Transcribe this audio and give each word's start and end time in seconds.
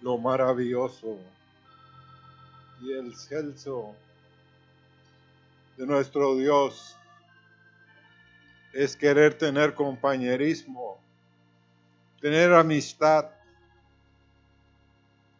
lo 0.00 0.18
maravilloso 0.18 1.18
y 2.80 2.92
el 2.92 3.08
excelso 3.08 3.94
de 5.76 5.86
nuestro 5.86 6.36
Dios 6.36 6.96
es 8.72 8.96
querer 8.96 9.36
tener 9.36 9.74
compañerismo, 9.74 10.98
tener 12.20 12.52
amistad, 12.52 13.30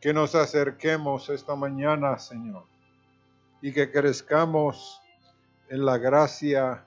que 0.01 0.13
nos 0.13 0.35
acerquemos 0.35 1.29
esta 1.29 1.57
mañana, 1.57 2.19
Señor, 2.19 2.65
y 3.61 3.73
que 3.73 3.91
crezcamos 3.91 5.03
en 5.69 5.85
la 5.85 5.99
gracia 5.99 6.85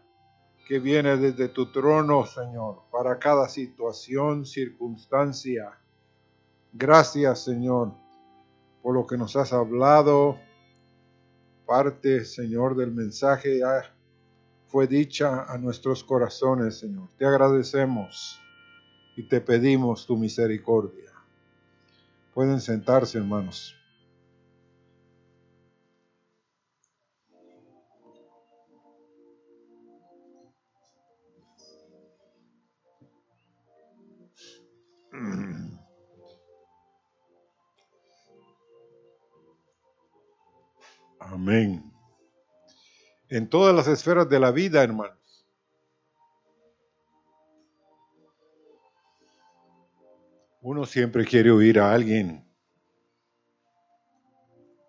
que 0.66 0.80
viene 0.80 1.18
desde 1.18 1.50
tu 1.50 1.72
trono, 1.72 2.26
Señor, 2.26 2.84
para 2.90 3.20
cada 3.20 3.50
situación, 3.50 4.46
circunstancia. 4.46 5.78
Gracias, 6.74 7.44
Señor, 7.44 7.94
por 8.82 8.96
lo 8.96 9.06
que 9.06 9.18
nos 9.18 9.36
has 9.36 9.52
hablado. 9.52 10.40
Parte, 11.66 12.24
Señor, 12.24 12.76
del 12.76 12.92
mensaje 12.92 13.60
ya 13.60 13.94
fue 14.68 14.88
dicha 14.88 15.52
a 15.52 15.58
nuestros 15.58 16.04
corazones, 16.04 16.80
Señor. 16.80 17.10
Te 17.18 17.26
agradecemos 17.26 18.40
y 19.18 19.24
te 19.28 19.42
pedimos 19.42 20.06
tu 20.06 20.18
misericordia. 20.18 21.12
Pueden 22.34 22.62
sentarse, 22.62 23.18
hermanos. 23.18 23.76
Amén. 41.22 41.94
En 43.30 43.48
todas 43.48 43.76
las 43.76 43.88
esferas 43.88 44.28
de 44.28 44.40
la 44.40 44.52
vida, 44.52 44.84
hermanos. 44.84 45.46
Uno 50.62 50.86
siempre 50.86 51.26
quiere 51.26 51.52
oír 51.52 51.80
a 51.80 51.94
alguien 51.94 52.46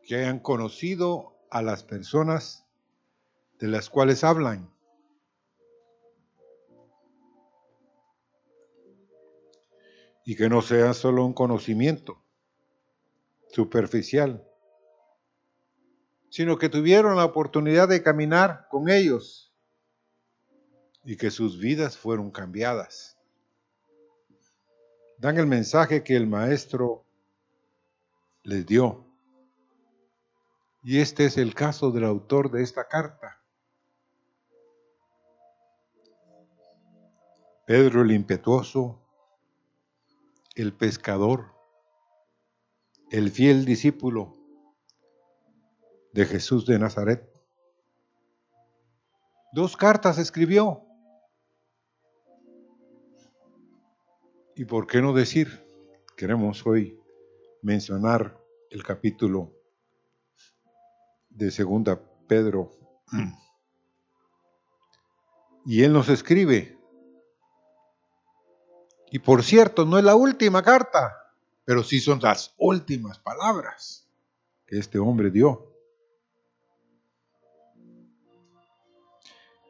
que 0.05 0.17
hayan 0.17 0.41
conocido 0.41 1.39
a 1.51 1.63
las 1.63 1.85
personas 1.85 2.67
de 3.59 3.69
las 3.69 3.91
cuales 3.91 4.25
hablan. 4.25 4.73
Y 10.25 10.35
que 10.35 10.49
no 10.49 10.63
sea 10.63 10.95
solo 10.95 11.27
un 11.27 11.35
conocimiento 11.35 12.25
superficial 13.49 14.49
sino 16.33 16.57
que 16.57 16.71
tuvieron 16.71 17.15
la 17.17 17.27
oportunidad 17.27 17.89
de 17.89 18.03
caminar 18.03 18.67
con 18.71 18.89
ellos 18.89 19.53
y 21.05 21.19
que 21.19 21.31
sus 21.31 21.59
vidas 21.59 21.99
fueron 21.99 22.31
cambiadas. 22.31 23.19
Dan 25.19 25.37
el 25.37 25.47
mensaje 25.47 26.03
que 26.03 26.17
el 26.17 26.27
maestro 26.27 27.05
les 28.45 28.65
dio. 28.65 29.05
Y 30.83 31.01
este 31.01 31.27
es 31.27 31.37
el 31.37 31.53
caso 31.53 31.91
del 31.91 32.05
autor 32.05 32.51
de 32.51 32.63
esta 32.63 32.89
carta. 32.89 33.39
Pedro 37.67 38.01
el 38.01 38.11
impetuoso, 38.11 38.99
el 40.55 40.73
pescador, 40.73 41.53
el 43.11 43.31
fiel 43.31 43.67
discípulo, 43.67 44.42
de 46.13 46.27
Jesús 46.27 46.67
de 46.67 46.79
Nazaret. 46.79 47.29
Dos 49.53 49.77
cartas 49.77 50.19
escribió. 50.19 50.85
¿Y 54.55 54.65
por 54.65 54.87
qué 54.87 55.01
no 55.01 55.13
decir? 55.13 55.67
Queremos 56.17 56.67
hoy 56.67 56.99
mencionar 57.63 58.39
el 58.71 58.83
capítulo 58.83 59.53
de 61.31 61.51
Segunda 61.51 62.01
Pedro. 62.27 62.73
Y 65.65 65.85
él 65.85 65.93
nos 65.93 66.09
escribe. 66.09 66.77
Y 69.13 69.21
por 69.21 69.45
cierto, 69.45 69.85
no 69.85 69.97
es 69.97 70.03
la 70.03 70.17
última 70.17 70.61
carta, 70.61 71.17
pero 71.65 71.85
sí 71.85 72.01
son 72.01 72.19
las 72.19 72.53
últimas 72.59 73.21
palabras 73.21 74.09
que 74.67 74.77
este 74.77 74.99
hombre 74.99 75.31
dio. 75.31 75.72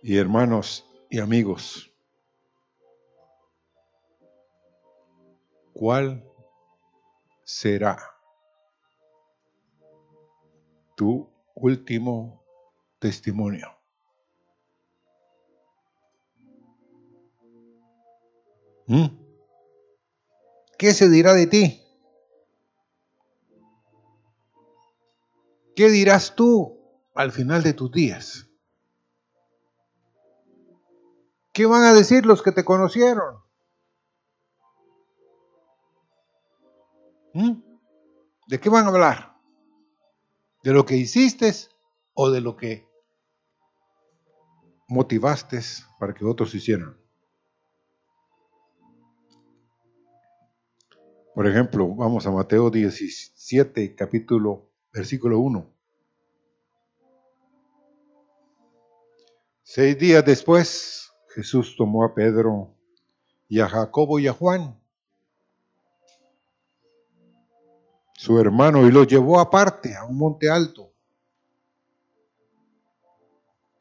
Y 0.03 0.17
hermanos 0.17 0.85
y 1.09 1.21
amigos, 1.21 1.93
¿cuál 5.73 6.25
será 7.45 7.99
tu 10.97 11.31
último 11.55 12.45
testimonio? 12.99 13.69
¿Mm? 18.89 19.07
¿Qué 20.77 20.93
se 20.93 21.09
dirá 21.09 21.33
de 21.33 21.47
ti? 21.47 21.79
¿Qué 25.77 25.89
dirás 25.89 26.35
tú 26.35 26.77
al 27.15 27.31
final 27.31 27.63
de 27.63 27.73
tus 27.73 27.93
días? 27.93 28.52
¿Qué 31.53 31.67
van 31.67 31.85
a 31.85 31.93
decir 31.93 32.25
los 32.25 32.43
que 32.43 32.53
te 32.53 32.65
conocieron? 32.65 33.43
¿Mm? 37.35 37.63
¿De 38.47 38.61
qué 38.61 38.69
van 38.69 38.87
a 38.87 38.89
hablar? 38.89 39.37
¿De 40.63 40.73
lo 40.73 40.87
que 40.87 40.97
hiciste 40.97 41.53
o 42.15 42.31
de 42.31 42.41
lo 42.41 42.57
que 42.57 42.89
motivaste 44.89 45.61
para 45.99 46.15
que 46.15 46.25
otros 46.25 46.55
hicieran? 46.55 46.97
Por 51.35 51.47
ejemplo, 51.47 51.89
vamos 51.95 52.27
a 52.27 52.31
Mateo 52.31 52.71
17, 52.71 53.95
capítulo, 53.95 54.71
versículo 54.93 55.39
1. 55.39 55.71
Seis 59.63 59.99
días 59.99 60.23
después, 60.25 61.12
Jesús 61.35 61.75
tomó 61.77 62.05
a 62.05 62.15
Pedro 62.15 62.75
y 63.49 63.61
a 63.61 63.69
Jacobo 63.69 64.19
y 64.19 64.29
a 64.29 64.33
Juan, 64.33 64.79
su 68.15 68.39
hermano, 68.39 68.87
y 68.87 68.93
los 68.93 69.07
llevó 69.07 69.41
aparte 69.41 69.97
a 69.97 70.05
un 70.05 70.17
monte 70.17 70.49
alto. 70.51 70.93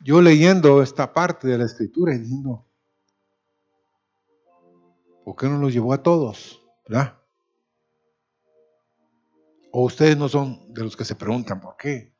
Yo 0.03 0.21
leyendo 0.21 0.81
esta 0.81 1.13
parte 1.13 1.47
de 1.47 1.57
la 1.57 1.65
escritura 1.65 2.15
y 2.15 2.19
diciendo, 2.19 2.65
¿por 5.23 5.35
qué 5.35 5.47
no 5.47 5.59
los 5.59 5.71
llevó 5.71 5.93
a 5.93 6.01
todos? 6.01 6.59
¿Verdad? 6.87 7.19
O 9.71 9.83
ustedes 9.83 10.17
no 10.17 10.27
son 10.27 10.73
de 10.73 10.83
los 10.83 10.97
que 10.97 11.05
se 11.05 11.15
preguntan, 11.15 11.61
¿por 11.61 11.77
qué? 11.77 12.15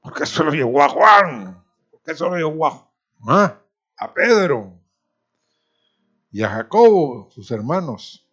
¿Por 0.00 0.14
qué 0.14 0.24
solo 0.24 0.52
llevó 0.52 0.82
a 0.82 0.88
Juan? 0.88 1.64
¿Por 1.90 2.00
qué 2.02 2.14
solo 2.14 2.36
llevó 2.36 2.66
a 2.66 2.70
Juan? 2.70 2.88
¿Ah? 3.28 3.62
A 3.98 4.14
Pedro 4.14 4.80
y 6.30 6.42
a 6.42 6.48
Jacobo, 6.48 7.28
sus 7.30 7.50
hermanos. 7.50 8.24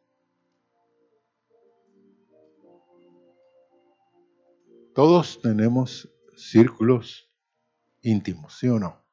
Todos 4.94 5.42
tenemos 5.42 6.10
círculos 6.36 7.30
íntimos, 8.02 8.58
¿sí 8.58 8.68
o 8.68 8.80
no? 8.80 9.04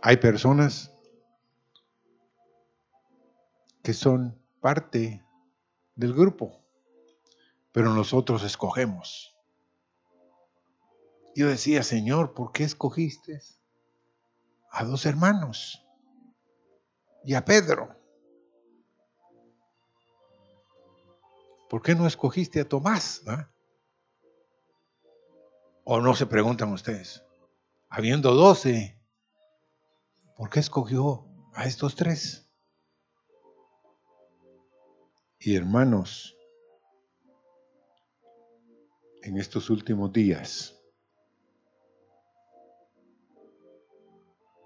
Hay 0.00 0.16
personas 0.16 0.92
que 3.82 3.92
son 3.92 4.40
parte 4.60 5.24
del 5.94 6.14
grupo, 6.14 6.64
pero 7.72 7.92
nosotros 7.92 8.42
escogemos. 8.42 9.37
Yo 11.38 11.46
decía, 11.46 11.84
Señor, 11.84 12.34
¿por 12.34 12.50
qué 12.50 12.64
escogiste 12.64 13.40
a 14.72 14.82
dos 14.82 15.06
hermanos 15.06 15.86
y 17.24 17.34
a 17.34 17.44
Pedro? 17.44 17.96
¿Por 21.70 21.80
qué 21.80 21.94
no 21.94 22.08
escogiste 22.08 22.60
a 22.60 22.68
Tomás? 22.68 23.22
¿O 25.84 26.00
no 26.00 26.16
se 26.16 26.26
preguntan 26.26 26.72
ustedes? 26.72 27.22
Habiendo 27.88 28.34
doce, 28.34 29.00
¿por 30.36 30.50
qué 30.50 30.58
escogió 30.58 31.24
a 31.54 31.66
estos 31.66 31.94
tres? 31.94 32.50
Y 35.38 35.54
hermanos, 35.54 36.36
en 39.22 39.38
estos 39.38 39.70
últimos 39.70 40.12
días, 40.12 40.74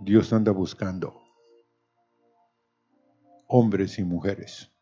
Dios 0.05 0.33
anda 0.33 0.51
buscando 0.51 1.23
hombres 3.47 4.01
y 4.01 4.03
mujeres 4.03 4.73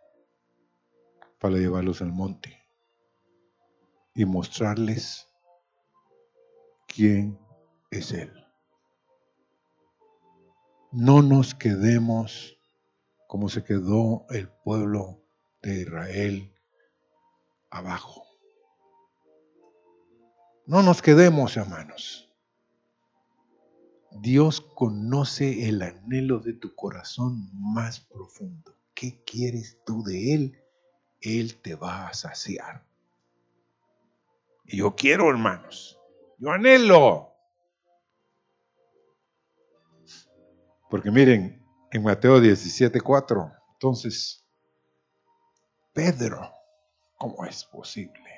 para 1.39 1.57
llevarlos 1.57 2.01
al 2.01 2.11
monte 2.11 2.59
y 4.15 4.25
mostrarles 4.25 5.29
quién 6.87 7.39
es 7.91 8.13
Él. 8.13 8.33
No 10.91 11.21
nos 11.21 11.55
quedemos 11.55 12.59
como 13.27 13.51
se 13.51 13.63
quedó 13.63 14.25
el 14.31 14.49
pueblo 14.49 15.23
de 15.61 15.83
Israel 15.83 16.55
abajo. 17.69 18.25
No 20.65 20.83
nos 20.83 21.03
quedemos, 21.03 21.59
hermanos. 21.59 22.30
Dios 24.13 24.61
conoce 24.61 25.69
el 25.69 25.83
anhelo 25.83 26.41
de 26.41 26.53
tu 26.53 26.75
corazón 26.75 27.49
más 27.53 28.01
profundo. 28.01 28.75
¿Qué 28.95 29.23
quieres 29.25 29.79
tú 29.85 30.03
de 30.03 30.35
Él? 30.35 30.59
Él 31.21 31.61
te 31.61 31.75
va 31.75 32.09
a 32.09 32.15
saciar. 32.15 32.85
Y 34.65 34.79
yo 34.79 34.95
quiero, 34.95 35.31
hermanos. 35.31 35.99
Yo 36.39 36.51
anhelo. 36.51 37.31
Porque 40.89 41.11
miren, 41.11 41.65
en 41.93 42.03
Mateo 42.03 42.41
17, 42.41 43.01
4, 43.01 43.53
entonces, 43.75 44.45
Pedro, 45.93 46.53
¿cómo 47.17 47.45
es 47.45 47.65
posible? 47.65 48.30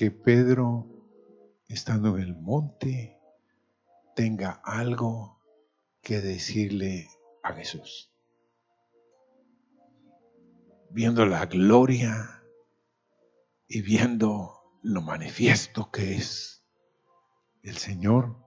Que 0.00 0.10
Pedro, 0.10 0.88
estando 1.68 2.16
en 2.16 2.22
el 2.22 2.34
monte, 2.34 3.20
tenga 4.16 4.52
algo 4.64 5.42
que 6.00 6.22
decirle 6.22 7.06
a 7.42 7.52
Jesús. 7.52 8.10
Viendo 10.88 11.26
la 11.26 11.44
gloria 11.44 12.42
y 13.68 13.82
viendo 13.82 14.78
lo 14.82 15.02
manifiesto 15.02 15.90
que 15.90 16.14
es 16.14 16.64
el 17.62 17.76
Señor. 17.76 18.38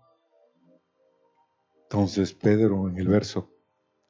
Entonces 1.83 2.33
Pedro 2.33 2.89
en 2.89 2.97
el 2.97 3.07
verso 3.07 3.53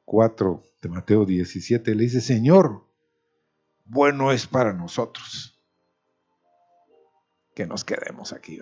4 0.06 0.64
de 0.80 0.88
Mateo 0.88 1.26
17 1.26 1.94
le 1.94 2.04
dice, 2.04 2.22
Señor, 2.22 2.90
bueno 3.84 4.32
es 4.32 4.46
para 4.46 4.72
nosotros 4.72 5.53
que 7.54 7.66
nos 7.66 7.84
quedemos 7.84 8.32
aquí. 8.32 8.60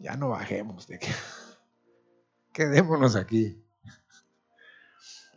Ya 0.00 0.16
no 0.16 0.30
bajemos 0.30 0.86
de 0.86 0.98
que 0.98 1.08
quedémonos 2.52 3.16
aquí. 3.16 3.64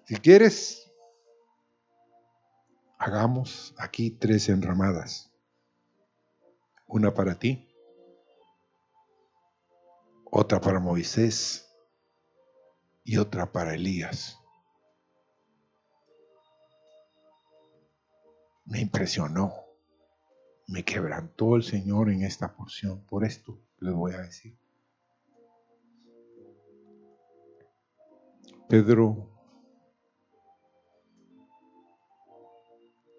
Si 0.06 0.16
quieres, 0.18 0.92
hagamos 2.98 3.74
aquí 3.78 4.12
tres 4.12 4.50
enramadas. 4.50 5.32
Una 6.88 7.14
para 7.14 7.40
ti, 7.40 7.68
otra 10.26 10.62
para 10.62 10.80
Moisés 10.80 11.76
y 13.04 13.18
otra 13.18 13.52
para 13.52 13.74
Elías. 13.74 14.40
Me 18.66 18.80
impresionó, 18.80 19.65
me 20.68 20.84
quebrantó 20.84 21.56
el 21.56 21.64
Señor 21.64 22.10
en 22.10 22.24
esta 22.24 22.56
porción. 22.56 23.02
Por 23.06 23.26
esto 23.26 23.60
les 23.80 23.94
voy 23.94 24.14
a 24.14 24.22
decir. 24.22 24.58
Pedro 28.68 29.30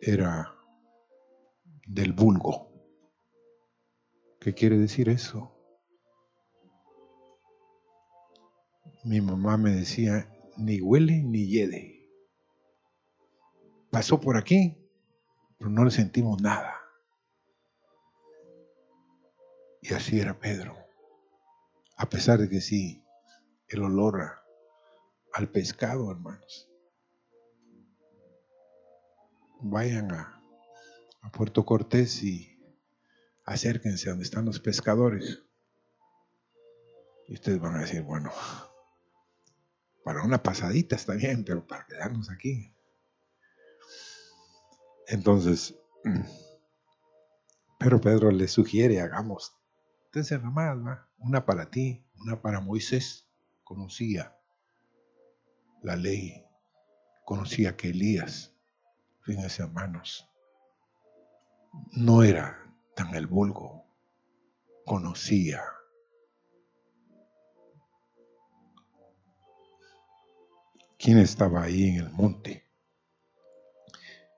era 0.01 0.53
del 1.87 2.13
vulgo. 2.13 2.69
¿Qué 4.41 4.55
quiere 4.55 4.77
decir 4.79 5.09
eso? 5.09 5.57
mi 9.07 9.21
mamá 9.21 9.57
me 9.57 9.71
decía, 9.71 10.29
ni 10.57 10.81
huele 10.81 11.23
ni 11.23 11.47
yede. 11.47 12.11
Pasó 13.91 14.21
por 14.21 14.37
aquí, 14.37 14.77
pero 15.59 15.71
no 15.71 15.85
le 15.85 15.93
sentimos 15.93 16.43
nada. 16.43 16.76
Y 19.89 19.95
así 19.95 20.19
era 20.19 20.37
Pedro. 20.39 20.77
A 21.97 22.09
pesar 22.09 22.41
de 22.41 22.49
que 22.49 22.61
sí, 22.61 23.05
el 23.69 23.85
olor 23.85 24.33
al 25.33 25.49
pescado, 25.49 26.11
hermanos. 26.11 26.69
Vayan 29.61 30.11
a, 30.13 30.33
Puerto 31.33 31.65
Cortés 31.65 32.23
y 32.23 32.57
acérquense 33.45 34.09
a 34.09 34.13
donde 34.13 34.25
están 34.25 34.45
los 34.45 34.61
pescadores. 34.61 35.43
Y 37.29 37.35
ustedes 37.35 37.61
van 37.61 37.77
a 37.77 37.81
decir, 37.81 38.03
bueno, 38.03 38.31
para 40.05 40.23
una 40.23 40.43
pasadita 40.43 40.95
está 40.97 41.15
bien, 41.15 41.45
pero 41.45 41.67
para 41.67 41.85
quedarnos 41.87 42.31
aquí. 42.31 42.73
Entonces, 45.09 45.75
pero 47.79 48.01
Pedro 48.01 48.31
le 48.31 48.47
sugiere, 48.47 49.01
hagamos 49.01 49.57
una 51.19 51.45
para 51.45 51.71
ti, 51.71 52.03
una 52.21 52.41
para 52.41 52.61
Moisés. 52.61 53.29
Conocía 53.65 54.35
la 55.83 55.97
ley, 55.97 56.43
conocía 57.25 57.77
que 57.77 57.91
Elías, 57.91 58.55
fíjense 59.21 59.63
hermanos, 59.63 60.27
no 61.93 62.23
era 62.23 62.57
tan 62.95 63.15
el 63.15 63.27
vulgo, 63.27 63.85
conocía 64.87 65.63
quién 70.99 71.19
estaba 71.19 71.63
ahí 71.63 71.89
en 71.89 71.97
el 71.97 72.11
monte. 72.11 72.65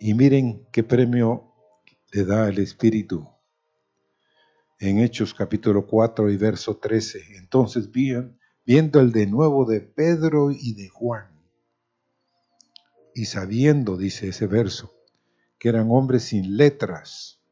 Y 0.00 0.14
miren 0.14 0.66
qué 0.73 0.82
premio 0.82 1.54
le 2.12 2.25
da 2.25 2.49
el 2.49 2.58
Espíritu. 2.58 3.28
En 4.80 5.00
Hechos 5.00 5.35
capítulo 5.35 5.88
4 5.88 6.30
y 6.30 6.37
verso 6.37 6.76
13. 6.76 7.37
Entonces 7.37 7.90
bien, 7.90 8.38
viendo 8.64 9.00
el 9.00 9.11
de 9.11 9.26
nuevo 9.26 9.64
de 9.64 9.80
Pedro 9.80 10.52
y 10.52 10.75
de 10.75 10.88
Juan, 10.88 11.37
y 13.12 13.25
sabiendo, 13.25 13.97
dice 13.97 14.28
ese 14.28 14.47
verso, 14.47 14.94
que 15.58 15.70
eran 15.70 15.88
hombres 15.90 16.25
sin 16.25 16.56
letras 16.56 17.42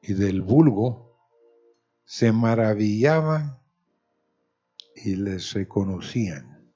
y 0.00 0.12
del 0.12 0.42
vulgo, 0.42 1.18
se 2.04 2.30
maravillaban 2.30 3.58
y 4.94 5.16
les 5.16 5.54
reconocían 5.54 6.72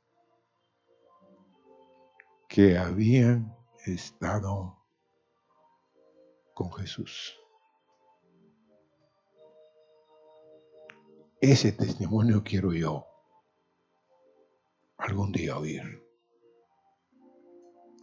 que 2.49 2.77
habían 2.77 3.55
estado 3.85 4.77
con 6.53 6.73
Jesús. 6.73 7.46
Ese 11.41 11.73
testimonio 11.73 12.43
quiero 12.43 12.73
yo 12.73 13.07
algún 14.99 15.33
día 15.33 15.59
oír. 15.59 16.03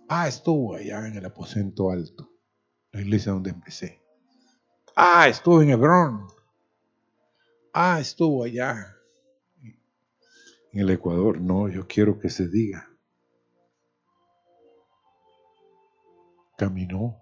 Ah, 0.07 0.27
estuvo 0.27 0.75
allá 0.75 1.07
en 1.07 1.17
el 1.17 1.25
aposento 1.25 1.89
alto, 1.89 2.29
la 2.91 3.01
iglesia 3.01 3.31
donde 3.31 3.49
empecé. 3.49 4.01
Ah, 4.95 5.27
estuvo 5.27 5.61
en 5.61 5.71
Hebrón. 5.71 6.27
Ah, 7.73 7.99
estuvo 7.99 8.43
allá 8.43 8.95
en 9.61 10.79
el 10.79 10.89
Ecuador. 10.91 11.41
No, 11.41 11.67
yo 11.67 11.87
quiero 11.87 12.19
que 12.19 12.29
se 12.29 12.47
diga. 12.47 12.93
caminó 16.63 17.19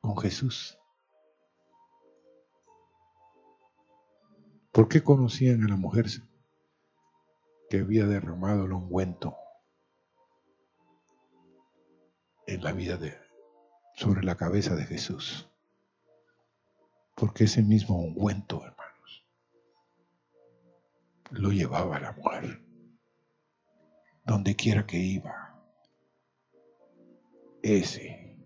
con 0.00 0.16
Jesús. 0.16 0.76
¿Por 4.74 4.88
qué 4.88 5.04
conocían 5.04 5.62
a 5.62 5.68
la 5.68 5.76
mujer 5.76 6.06
que 7.70 7.78
había 7.78 8.06
derramado 8.06 8.64
el 8.64 8.72
ungüento 8.72 9.36
en 12.48 12.64
la 12.64 12.72
vida 12.72 12.96
de 12.96 13.16
sobre 13.94 14.24
la 14.24 14.34
cabeza 14.34 14.74
de 14.74 14.84
Jesús? 14.84 15.48
Porque 17.14 17.44
ese 17.44 17.62
mismo 17.62 18.00
ungüento, 18.00 18.64
hermanos, 18.64 19.24
lo 21.30 21.52
llevaba 21.52 22.00
la 22.00 22.10
mujer. 22.10 22.60
donde 24.26 24.56
quiera 24.56 24.86
que 24.86 24.98
iba. 24.98 25.62
Ese 27.62 28.36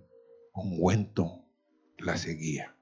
ungüento 0.53 1.47
la 1.97 2.19
seguía. 2.19 2.78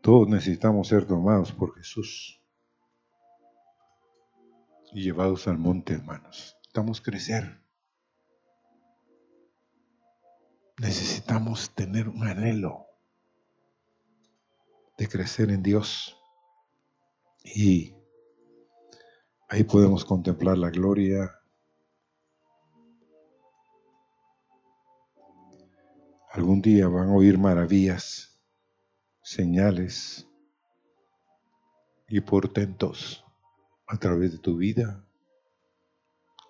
Todos 0.00 0.28
necesitamos 0.28 0.88
ser 0.88 1.06
tomados 1.06 1.52
por 1.52 1.74
Jesús 1.76 2.40
y 4.92 5.02
llevados 5.02 5.46
al 5.46 5.58
monte, 5.58 5.92
hermanos. 5.92 6.56
Necesitamos 6.56 7.00
crecer. 7.02 7.60
Necesitamos 10.78 11.74
tener 11.74 12.08
un 12.08 12.26
anhelo 12.26 12.86
de 14.96 15.06
crecer 15.06 15.50
en 15.50 15.62
Dios. 15.62 16.16
Y 17.44 17.94
ahí 19.48 19.64
podemos 19.64 20.06
contemplar 20.06 20.56
la 20.56 20.70
gloria. 20.70 21.30
Algún 26.30 26.62
día 26.62 26.88
van 26.88 27.10
a 27.10 27.14
oír 27.14 27.36
maravillas 27.36 28.29
señales 29.30 30.28
y 32.08 32.20
portentos 32.20 33.24
a 33.86 33.96
través 33.96 34.32
de 34.32 34.38
tu 34.38 34.56
vida, 34.56 35.06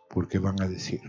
porque 0.09 0.39
van 0.39 0.63
a 0.63 0.67
decir, 0.67 1.03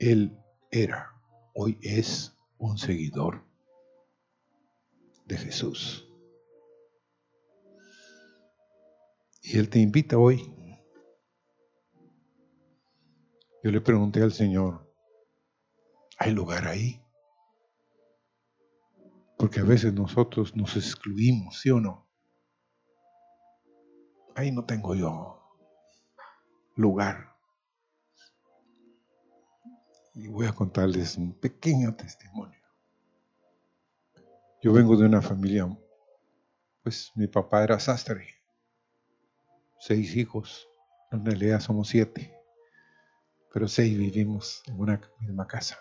Él 0.00 0.36
era, 0.72 1.12
hoy 1.54 1.78
es 1.82 2.36
un 2.58 2.78
seguidor 2.78 3.44
de 5.24 5.36
Jesús. 5.36 6.12
Y 9.40 9.56
Él 9.56 9.70
te 9.70 9.78
invita 9.78 10.18
hoy. 10.18 10.52
Yo 13.62 13.70
le 13.70 13.80
pregunté 13.80 14.20
al 14.20 14.32
Señor, 14.32 14.92
¿hay 16.18 16.32
lugar 16.32 16.66
ahí? 16.66 16.99
Porque 19.40 19.60
a 19.60 19.64
veces 19.64 19.94
nosotros 19.94 20.54
nos 20.54 20.76
excluimos, 20.76 21.60
¿sí 21.60 21.70
o 21.70 21.80
no? 21.80 22.06
Ahí 24.34 24.52
no 24.52 24.66
tengo 24.66 24.94
yo 24.94 25.40
lugar. 26.76 27.34
Y 30.14 30.28
voy 30.28 30.46
a 30.46 30.52
contarles 30.52 31.16
un 31.16 31.32
pequeño 31.32 31.96
testimonio. 31.96 32.60
Yo 34.62 34.74
vengo 34.74 34.94
de 34.94 35.06
una 35.06 35.22
familia, 35.22 35.66
pues 36.82 37.10
mi 37.14 37.26
papá 37.26 37.64
era 37.64 37.80
sastre, 37.80 38.26
seis 39.78 40.14
hijos, 40.16 40.68
en 41.12 41.24
realidad 41.24 41.60
somos 41.60 41.88
siete, 41.88 42.36
pero 43.54 43.66
seis 43.68 43.96
vivimos 43.96 44.62
en 44.66 44.78
una 44.78 45.00
misma 45.18 45.46
casa. 45.46 45.78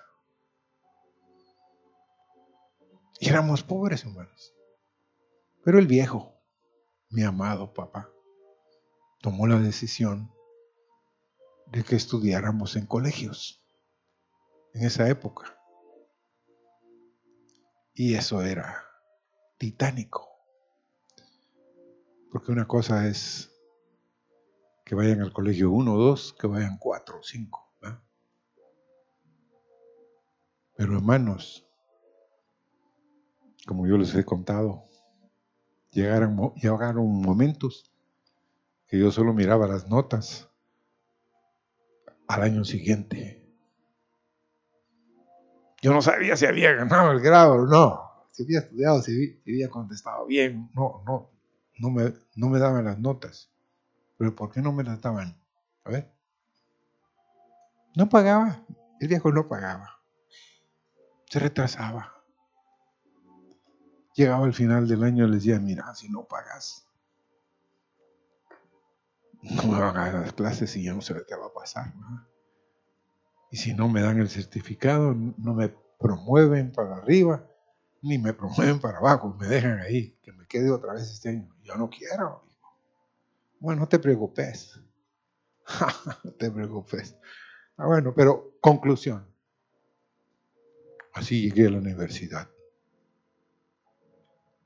Y 3.19 3.29
éramos 3.29 3.63
pobres, 3.63 4.05
hermanos. 4.05 4.55
Pero 5.63 5.77
el 5.77 5.87
viejo, 5.87 6.33
mi 7.09 7.23
amado 7.23 7.73
papá, 7.73 8.09
tomó 9.21 9.45
la 9.45 9.59
decisión 9.59 10.31
de 11.67 11.83
que 11.83 11.95
estudiáramos 11.95 12.75
en 12.75 12.85
colegios 12.85 13.61
en 14.73 14.85
esa 14.85 15.09
época. 15.09 15.59
Y 17.93 18.15
eso 18.15 18.41
era 18.41 18.85
titánico. 19.57 20.29
Porque 22.31 22.51
una 22.51 22.67
cosa 22.67 23.07
es 23.07 23.51
que 24.85 24.95
vayan 24.95 25.21
al 25.21 25.33
colegio 25.33 25.71
uno 25.71 25.95
o 25.95 25.97
dos, 25.97 26.33
que 26.39 26.47
vayan 26.47 26.77
cuatro 26.77 27.19
o 27.19 27.23
cinco. 27.23 27.69
Pero 30.79 30.95
hermanos, 30.95 31.68
como 33.65 33.87
yo 33.87 33.97
les 33.97 34.13
he 34.15 34.25
contado, 34.25 34.89
llegaron, 35.91 36.35
momentos 37.05 37.91
que 38.87 38.99
yo 38.99 39.11
solo 39.11 39.33
miraba 39.33 39.67
las 39.67 39.87
notas 39.87 40.49
al 42.27 42.43
año 42.43 42.63
siguiente. 42.63 43.47
Yo 45.81 45.93
no 45.93 46.01
sabía 46.01 46.35
si 46.35 46.45
había 46.45 46.73
ganado 46.73 47.11
el 47.11 47.21
grado 47.21 47.53
o 47.53 47.65
no, 47.65 48.27
si 48.31 48.43
había 48.43 48.59
estudiado, 48.59 49.01
si 49.01 49.41
había 49.47 49.69
contestado 49.69 50.25
bien, 50.25 50.69
no, 50.73 51.03
no, 51.05 51.31
no 51.77 51.89
me, 51.89 52.13
no 52.35 52.49
me 52.49 52.59
daban 52.59 52.85
las 52.85 52.99
notas. 52.99 53.51
Pero 54.17 54.35
¿por 54.35 54.51
qué 54.51 54.61
no 54.61 54.73
me 54.73 54.83
las 54.83 55.01
daban? 55.01 55.41
A 55.85 55.91
ver. 55.91 56.11
No 57.95 58.09
pagaba, 58.09 58.65
el 58.99 59.07
viejo 59.07 59.31
no 59.31 59.47
pagaba. 59.47 60.01
Se 61.29 61.39
retrasaba. 61.39 62.18
Llegaba 64.19 64.45
el 64.45 64.53
final 64.53 64.85
del 64.85 65.05
año 65.05 65.25
les 65.27 65.45
decía, 65.45 65.61
mira, 65.61 65.95
si 65.95 66.09
no 66.09 66.25
pagas, 66.25 66.85
no 69.41 69.63
me 69.63 69.79
van 69.79 69.95
a 69.95 70.11
dar 70.11 70.13
las 70.15 70.33
clases 70.33 70.75
y 70.75 70.83
yo 70.83 70.93
no 70.93 70.99
sé 70.99 71.15
qué 71.25 71.37
va 71.37 71.45
a 71.45 71.53
pasar. 71.53 71.93
Y 73.49 73.55
si 73.55 73.73
no 73.73 73.87
me 73.87 74.01
dan 74.01 74.19
el 74.19 74.27
certificado, 74.27 75.13
no 75.13 75.53
me 75.53 75.73
promueven 75.97 76.73
para 76.73 76.97
arriba, 76.97 77.47
ni 78.01 78.17
me 78.17 78.33
promueven 78.33 78.81
para 78.81 78.97
abajo, 78.97 79.33
me 79.39 79.47
dejan 79.47 79.79
ahí, 79.79 80.19
que 80.21 80.33
me 80.33 80.45
quede 80.47 80.69
otra 80.69 80.95
vez 80.95 81.03
este 81.03 81.29
año. 81.29 81.55
Yo 81.63 81.75
no 81.77 81.89
quiero. 81.89 82.43
Bueno, 83.61 83.83
no 83.83 83.87
te 83.87 83.99
preocupes. 83.99 84.81
no 86.25 86.31
te 86.37 86.51
preocupes. 86.51 87.15
Ah, 87.77 87.87
bueno, 87.87 88.13
pero 88.13 88.57
conclusión. 88.59 89.25
Así 91.13 91.41
llegué 91.41 91.67
a 91.67 91.69
la 91.69 91.77
universidad 91.77 92.49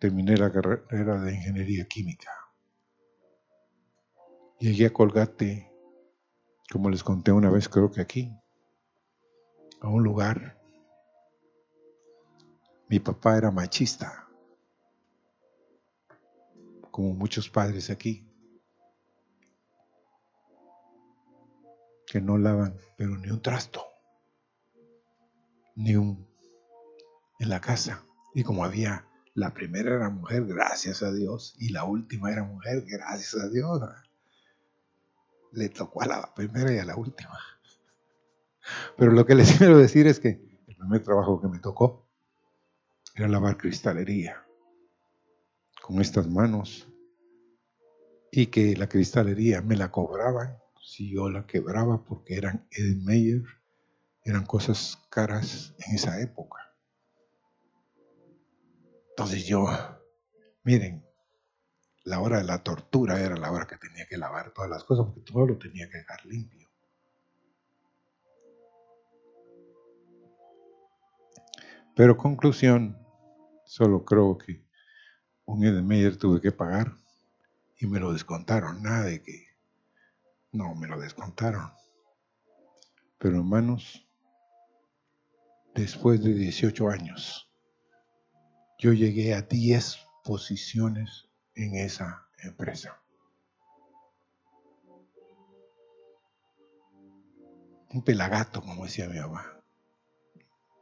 terminé 0.04 0.36
la 0.36 0.52
carrera 0.52 1.22
de 1.22 1.34
ingeniería 1.34 1.86
química. 1.86 2.30
Llegué 4.60 4.88
a 4.88 4.92
Colgate, 4.92 5.72
como 6.70 6.90
les 6.90 7.06
conté 7.06 7.32
una 7.32 7.50
vez, 7.50 7.70
creo 7.70 7.90
que 7.90 8.02
aquí, 8.02 8.30
a 9.80 9.88
un 9.88 10.04
lugar. 10.04 10.62
Mi 12.90 13.00
papá 13.00 13.38
era 13.38 13.50
machista, 13.50 14.28
como 16.92 17.14
muchos 17.14 17.50
padres 17.50 17.90
aquí, 17.90 18.30
que 22.08 22.20
no 22.20 22.38
lavan, 22.38 22.78
pero 22.98 23.18
ni 23.18 23.30
un 23.30 23.42
trasto, 23.42 23.86
ni 25.78 25.96
un 25.96 26.28
en 27.40 27.48
la 27.48 27.62
casa. 27.62 28.06
Y 28.36 28.44
como 28.44 28.66
había 28.66 29.08
la 29.36 29.54
primera 29.54 29.96
era 29.96 30.10
mujer, 30.10 30.46
gracias 30.46 31.02
a 31.02 31.12
Dios, 31.12 31.56
y 31.58 31.70
la 31.70 31.86
última 31.86 32.32
era 32.32 32.44
mujer, 32.44 32.84
gracias 32.88 33.42
a 33.42 33.50
Dios. 33.50 33.82
Le 35.52 35.70
tocó 35.70 36.02
a 36.04 36.08
la 36.08 36.34
primera 36.34 36.72
y 36.74 36.78
a 36.78 36.86
la 36.86 36.96
última. 36.96 37.38
Pero 38.98 39.12
lo 39.12 39.26
que 39.26 39.36
les 39.36 39.52
quiero 39.58 39.78
decir 39.78 40.08
es 40.08 40.20
que 40.20 40.62
el 40.68 40.76
primer 40.76 41.02
trabajo 41.04 41.42
que 41.42 41.48
me 41.48 41.60
tocó 41.60 42.08
era 43.16 43.28
lavar 43.28 43.58
cristalería 43.58 44.44
con 45.82 46.02
estas 46.02 46.28
manos 46.28 46.88
y 48.32 48.48
que 48.48 48.76
la 48.76 48.88
cristalería 48.88 49.62
me 49.62 49.76
la 49.76 49.92
cobraban 49.92 50.58
si 50.82 51.10
yo 51.10 51.30
la 51.30 51.46
quebraba 51.46 52.04
porque 52.04 52.36
eran 52.36 52.68
Edenmeyer, 52.72 53.44
eran 54.24 54.46
cosas 54.46 55.00
caras 55.10 55.74
en 55.80 55.96
esa 55.96 56.22
época. 56.22 56.73
Entonces 59.16 59.46
yo, 59.46 59.68
miren, 60.64 61.06
la 62.04 62.20
hora 62.20 62.40
de 62.40 62.46
la 62.46 62.64
tortura 62.64 63.22
era 63.22 63.38
la 63.38 63.52
hora 63.52 63.68
que 63.68 63.78
tenía 63.78 64.08
que 64.08 64.18
lavar 64.18 64.52
todas 64.54 64.72
las 64.72 64.84
cosas 64.84 65.06
porque 65.06 65.32
todo 65.32 65.46
lo 65.46 65.58
tenía 65.60 65.88
que 65.88 66.00
dejar 66.00 66.26
limpio. 66.26 66.68
Pero 71.96 72.18
conclusión, 72.18 72.98
solo 73.66 74.04
creo 74.04 74.36
que 74.40 74.66
un 75.46 75.64
Edenmeyer 75.64 76.18
tuve 76.18 76.42
que 76.42 76.52
pagar 76.52 76.96
y 77.78 77.86
me 77.86 78.00
lo 78.00 78.14
descontaron. 78.14 78.82
Nada 78.82 79.04
de 79.04 79.22
que 79.22 79.46
no 80.52 80.74
me 80.74 80.88
lo 80.88 81.00
descontaron. 81.00 81.72
Pero 83.20 83.38
hermanos, 83.38 84.08
después 85.76 86.24
de 86.24 86.34
18 86.34 86.90
años, 86.90 87.53
yo 88.84 88.92
llegué 88.92 89.34
a 89.34 89.44
10 89.44 89.98
posiciones 90.26 91.30
en 91.56 91.76
esa 91.76 92.28
empresa. 92.40 93.02
Un 97.94 98.04
pelagato, 98.04 98.62
como 98.62 98.84
decía 98.84 99.08
mi 99.08 99.20
mamá. 99.20 99.64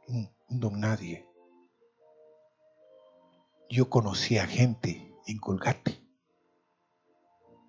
Un, 0.08 0.28
don 0.48 0.80
nadie. 0.80 1.28
Yo 3.70 3.88
conocía 3.88 4.48
gente 4.48 5.14
en 5.28 5.38
Colgate. 5.38 6.04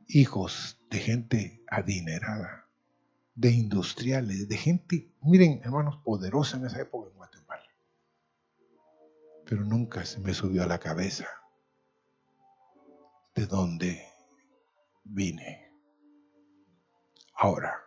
Hijos 0.08 0.80
de 0.90 0.98
gente 0.98 1.64
adinerada, 1.68 2.68
de 3.36 3.52
industriales, 3.52 4.50
de 4.50 4.58
gente, 4.58 5.14
miren 5.22 5.62
hermanos, 5.64 5.98
poderosa 6.04 6.58
en 6.58 6.66
esa 6.66 6.82
época 6.82 7.12
en 7.12 7.18
Guatemala. 7.18 7.63
Pero 9.46 9.64
nunca 9.64 10.06
se 10.06 10.20
me 10.20 10.34
subió 10.34 10.64
a 10.64 10.68
la 10.68 10.80
cabeza 10.80 11.28
de 13.36 13.46
dónde 13.46 14.08
vine. 15.04 15.72
Ahora, 17.36 17.84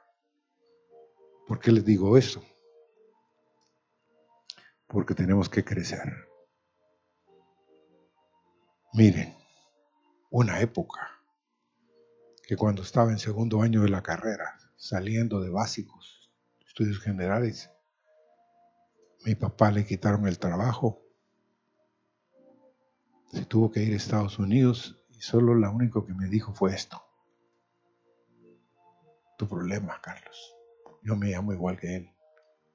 ¿por 1.46 1.58
qué 1.60 1.72
les 1.72 1.84
digo 1.84 2.16
eso? 2.16 2.44
Porque 4.86 5.14
tenemos 5.14 5.48
que 5.48 5.64
crecer. 5.64 6.28
Miren, 8.92 9.36
una 10.30 10.60
época 10.60 11.10
que 12.46 12.56
cuando 12.56 12.82
estaba 12.82 13.10
en 13.10 13.18
segundo 13.18 13.62
año 13.62 13.82
de 13.82 13.88
la 13.88 14.02
carrera, 14.02 14.58
saliendo 14.76 15.40
de 15.40 15.50
básicos, 15.50 16.30
estudios 16.66 17.00
generales, 17.00 17.70
mi 19.24 19.34
papá 19.34 19.70
le 19.70 19.84
quitaron 19.84 20.28
el 20.28 20.38
trabajo, 20.38 21.05
se 23.36 23.44
tuvo 23.44 23.70
que 23.70 23.82
ir 23.82 23.92
a 23.92 23.96
Estados 23.96 24.38
Unidos 24.38 24.96
y 25.10 25.20
solo 25.20 25.54
lo 25.54 25.70
único 25.70 26.06
que 26.06 26.14
me 26.14 26.26
dijo 26.26 26.54
fue 26.54 26.74
esto. 26.74 27.02
Tu 29.36 29.46
problema, 29.46 30.00
Carlos. 30.00 30.56
Yo 31.02 31.16
me 31.16 31.28
llamo 31.28 31.52
igual 31.52 31.78
que 31.78 31.96
él. 31.96 32.10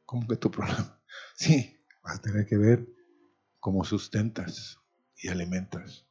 ¿Cómo 0.06 0.28
que 0.28 0.36
tu 0.36 0.52
problema? 0.52 0.98
Sí, 1.36 1.78
vas 2.04 2.20
a 2.20 2.22
tener 2.22 2.46
que 2.46 2.56
ver 2.56 2.88
cómo 3.60 3.84
sustentas 3.84 4.80
y 5.18 5.28
alimentas. 5.28 6.06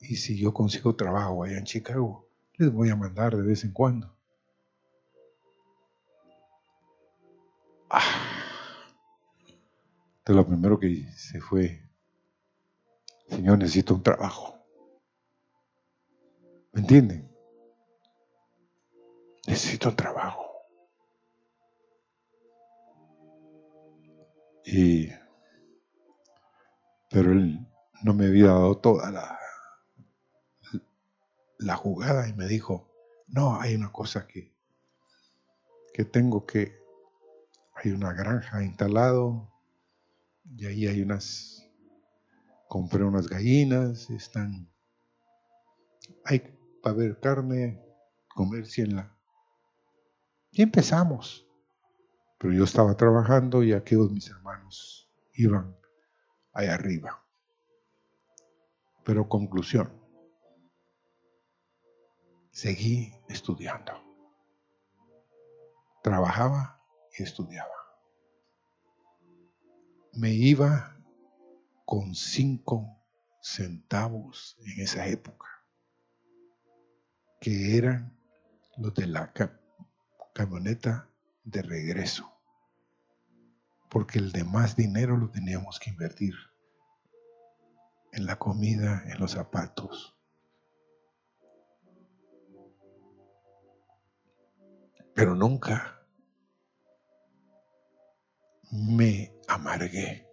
Y 0.00 0.16
si 0.16 0.38
yo 0.38 0.54
consigo 0.54 0.96
trabajo 0.96 1.42
allá 1.42 1.58
en 1.58 1.64
Chicago, 1.64 2.26
les 2.54 2.72
voy 2.72 2.88
a 2.88 2.96
mandar 2.96 3.36
de 3.36 3.42
vez 3.42 3.64
en 3.64 3.72
cuando. 3.72 4.16
Ah. 7.90 8.00
Entonces 10.18 10.36
lo 10.36 10.46
primero 10.46 10.78
que 10.78 10.86
hice 10.86 11.40
fue, 11.40 11.89
Señor, 13.30 13.58
necesito 13.58 13.94
un 13.94 14.02
trabajo. 14.02 14.58
¿Me 16.72 16.80
entienden? 16.80 17.30
Necesito 19.46 19.88
un 19.88 19.96
trabajo. 19.96 20.46
Y, 24.64 25.08
pero 27.08 27.32
él 27.32 27.66
no 28.02 28.14
me 28.14 28.26
había 28.26 28.46
dado 28.46 28.78
toda 28.78 29.10
la, 29.10 29.38
la 31.58 31.76
jugada 31.76 32.28
y 32.28 32.32
me 32.34 32.46
dijo, 32.46 32.88
no, 33.28 33.60
hay 33.60 33.74
una 33.74 33.92
cosa 33.92 34.26
que, 34.26 34.54
que 35.92 36.04
tengo 36.04 36.46
que, 36.46 36.78
hay 37.74 37.92
una 37.92 38.12
granja 38.12 38.62
instalado 38.62 39.52
y 40.56 40.66
ahí 40.66 40.86
hay 40.86 41.02
unas, 41.02 41.59
compré 42.70 43.02
unas 43.02 43.26
gallinas, 43.26 44.08
están, 44.10 44.72
hay 46.24 46.56
para 46.80 46.94
ver 46.94 47.18
carne, 47.18 47.84
comercienla. 48.28 49.12
Y 50.52 50.62
empezamos. 50.62 51.48
Pero 52.38 52.54
yo 52.54 52.62
estaba 52.62 52.96
trabajando 52.96 53.64
y 53.64 53.72
aquellos 53.72 54.12
mis 54.12 54.30
hermanos 54.30 55.10
iban 55.34 55.76
allá 56.52 56.74
arriba. 56.74 57.26
Pero 59.04 59.28
conclusión, 59.28 59.92
seguí 62.52 63.12
estudiando. 63.28 63.94
Trabajaba 66.04 66.80
y 67.18 67.24
estudiaba. 67.24 67.74
Me 70.12 70.30
iba 70.30 70.99
con 71.90 72.14
cinco 72.14 73.02
centavos 73.42 74.56
en 74.64 74.80
esa 74.80 75.08
época, 75.08 75.48
que 77.40 77.76
eran 77.76 78.16
los 78.76 78.94
de 78.94 79.08
la 79.08 79.32
camioneta 80.32 81.10
de 81.42 81.62
regreso, 81.62 82.32
porque 83.88 84.20
el 84.20 84.30
demás 84.30 84.76
dinero 84.76 85.16
lo 85.16 85.32
teníamos 85.32 85.80
que 85.80 85.90
invertir 85.90 86.32
en 88.12 88.24
la 88.24 88.38
comida, 88.38 89.02
en 89.06 89.18
los 89.18 89.32
zapatos, 89.32 90.16
pero 95.12 95.34
nunca 95.34 96.06
me 98.70 99.34
amargué. 99.48 100.29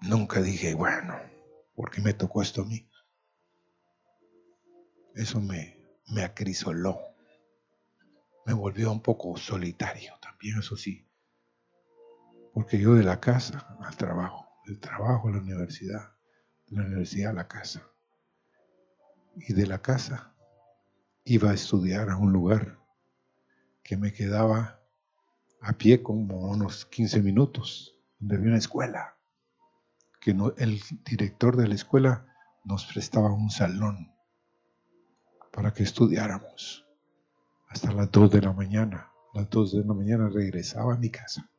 Nunca 0.00 0.40
dije, 0.40 0.74
bueno, 0.74 1.18
¿por 1.74 1.90
qué 1.90 2.00
me 2.00 2.14
tocó 2.14 2.40
esto 2.40 2.62
a 2.62 2.64
mí? 2.64 2.88
Eso 5.14 5.40
me, 5.40 5.76
me 6.06 6.22
acrisoló. 6.22 7.00
Me 8.46 8.52
volvió 8.52 8.92
un 8.92 9.02
poco 9.02 9.36
solitario 9.36 10.12
también, 10.22 10.58
eso 10.58 10.76
sí. 10.76 11.04
Porque 12.54 12.78
yo 12.78 12.94
de 12.94 13.02
la 13.02 13.20
casa 13.20 13.76
al 13.80 13.96
trabajo, 13.96 14.48
del 14.66 14.78
trabajo 14.78 15.28
a 15.28 15.32
la 15.32 15.38
universidad, 15.38 16.12
de 16.68 16.76
la 16.76 16.86
universidad 16.86 17.32
a 17.32 17.34
la 17.34 17.48
casa. 17.48 17.82
Y 19.36 19.52
de 19.52 19.66
la 19.66 19.82
casa 19.82 20.34
iba 21.24 21.50
a 21.50 21.54
estudiar 21.54 22.08
a 22.08 22.16
un 22.16 22.32
lugar 22.32 22.78
que 23.82 23.96
me 23.96 24.12
quedaba 24.12 24.80
a 25.60 25.72
pie 25.72 26.02
como 26.02 26.48
unos 26.50 26.86
15 26.86 27.20
minutos, 27.20 27.96
donde 28.18 28.36
había 28.36 28.48
una 28.48 28.58
escuela, 28.58 29.17
que 30.28 30.62
el 30.62 30.82
director 31.06 31.56
de 31.56 31.66
la 31.68 31.74
escuela 31.74 32.26
nos 32.62 32.84
prestaba 32.84 33.32
un 33.32 33.48
salón 33.48 34.12
para 35.50 35.72
que 35.72 35.82
estudiáramos 35.82 36.86
hasta 37.68 37.92
las 37.92 38.10
2 38.10 38.30
de 38.32 38.42
la 38.42 38.52
mañana. 38.52 39.10
Las 39.32 39.48
2 39.48 39.72
de 39.72 39.84
la 39.86 39.94
mañana 39.94 40.28
regresaba 40.28 40.92
a 40.92 40.98
mi 40.98 41.08
casa. 41.08 41.50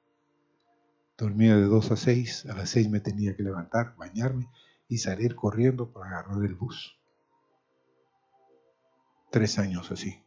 Dormía 1.18 1.56
de 1.56 1.64
2 1.64 1.92
a 1.92 1.96
6, 1.96 2.46
a 2.46 2.54
las 2.54 2.70
6 2.70 2.92
me 2.92 3.00
tenía 3.00 3.36
que 3.36 3.42
levantar, 3.42 3.96
bañarme 3.98 4.48
y 4.88 5.00
salir 5.00 5.34
corriendo 5.34 5.92
para 5.92 6.20
agarrar 6.20 6.46
el 6.46 6.54
bus 6.54 6.96
tres 9.32 9.58
años 9.58 9.92
así. 9.92 10.24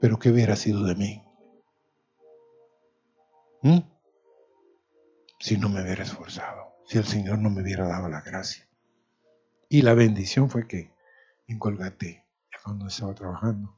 Pero 0.00 0.18
¿qué 0.18 0.30
hubiera 0.30 0.54
sido 0.56 0.84
de 0.84 0.94
mí? 0.96 1.24
¿Mm? 3.62 3.99
Si 5.50 5.58
no 5.58 5.68
me 5.68 5.82
hubiera 5.82 6.04
esforzado, 6.04 6.76
si 6.86 6.98
el 6.98 7.04
Señor 7.04 7.40
no 7.40 7.50
me 7.50 7.62
hubiera 7.62 7.84
dado 7.84 8.08
la 8.08 8.20
gracia. 8.20 8.68
Y 9.68 9.82
la 9.82 9.94
bendición 9.94 10.48
fue 10.48 10.68
que 10.68 10.94
en 11.48 11.58
Colgate, 11.58 12.24
cuando 12.62 12.86
estaba 12.86 13.16
trabajando, 13.16 13.76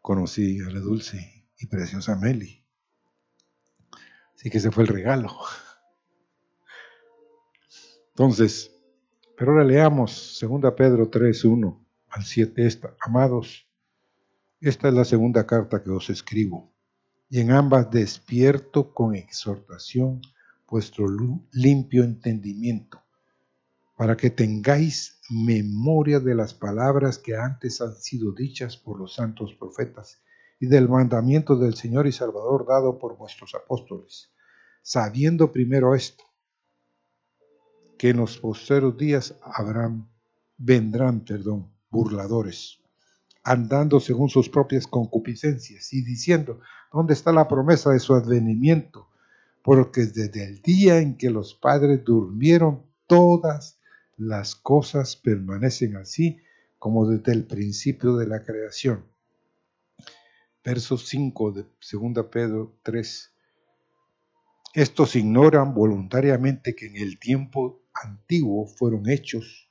conocí 0.00 0.60
a 0.60 0.70
la 0.70 0.78
dulce 0.78 1.48
y 1.58 1.66
preciosa 1.66 2.14
Meli. 2.14 2.64
Así 4.36 4.50
que 4.50 4.58
ese 4.58 4.70
fue 4.70 4.84
el 4.84 4.90
regalo. 4.90 5.36
Entonces, 8.10 8.70
pero 9.36 9.50
ahora 9.50 9.64
leamos 9.64 10.38
2 10.40 10.74
Pedro 10.76 11.10
3, 11.10 11.44
1 11.44 11.86
al 12.10 12.24
7 12.24 12.66
esta. 12.68 12.94
Amados, 13.00 13.66
esta 14.60 14.86
es 14.86 14.94
la 14.94 15.04
segunda 15.04 15.44
carta 15.44 15.82
que 15.82 15.90
os 15.90 16.08
escribo, 16.08 16.72
y 17.28 17.40
en 17.40 17.50
ambas 17.50 17.90
despierto 17.90 18.94
con 18.94 19.16
exhortación 19.16 20.20
vuestro 20.68 21.06
limpio 21.52 22.04
entendimiento, 22.04 23.02
para 23.96 24.16
que 24.16 24.30
tengáis 24.30 25.18
memoria 25.30 26.20
de 26.20 26.34
las 26.34 26.54
palabras 26.54 27.18
que 27.18 27.36
antes 27.36 27.80
han 27.80 27.96
sido 27.96 28.32
dichas 28.32 28.76
por 28.76 28.98
los 28.98 29.14
santos 29.14 29.54
profetas 29.54 30.20
y 30.60 30.66
del 30.66 30.88
mandamiento 30.88 31.56
del 31.56 31.74
Señor 31.74 32.06
y 32.06 32.12
Salvador 32.12 32.66
dado 32.66 32.98
por 32.98 33.16
vuestros 33.16 33.54
apóstoles, 33.54 34.30
sabiendo 34.82 35.52
primero 35.52 35.94
esto 35.94 36.24
que 37.96 38.10
en 38.10 38.18
los 38.18 38.38
posteros 38.38 38.96
días 38.96 39.34
vendrán, 40.56 41.26
burladores, 41.90 42.78
andando 43.42 43.98
según 43.98 44.28
sus 44.28 44.48
propias 44.48 44.86
concupiscencias 44.86 45.92
y 45.92 46.04
diciendo, 46.04 46.60
¿dónde 46.92 47.14
está 47.14 47.32
la 47.32 47.48
promesa 47.48 47.90
de 47.90 47.98
su 47.98 48.14
advenimiento? 48.14 49.08
Porque 49.62 50.06
desde 50.06 50.44
el 50.44 50.62
día 50.62 50.98
en 50.98 51.16
que 51.16 51.30
los 51.30 51.54
padres 51.54 52.04
durmieron, 52.04 52.84
todas 53.06 53.78
las 54.16 54.54
cosas 54.54 55.16
permanecen 55.16 55.96
así 55.96 56.38
como 56.78 57.08
desde 57.08 57.32
el 57.32 57.46
principio 57.46 58.16
de 58.16 58.26
la 58.26 58.42
creación. 58.42 59.04
Verso 60.64 60.98
5 60.98 61.52
de 61.52 61.66
2 61.92 62.26
Pedro 62.30 62.78
3. 62.82 63.32
Estos 64.74 65.16
ignoran 65.16 65.74
voluntariamente 65.74 66.74
que 66.74 66.86
en 66.86 66.96
el 66.96 67.18
tiempo 67.18 67.82
antiguo 67.94 68.66
fueron 68.66 69.08
hechos 69.08 69.68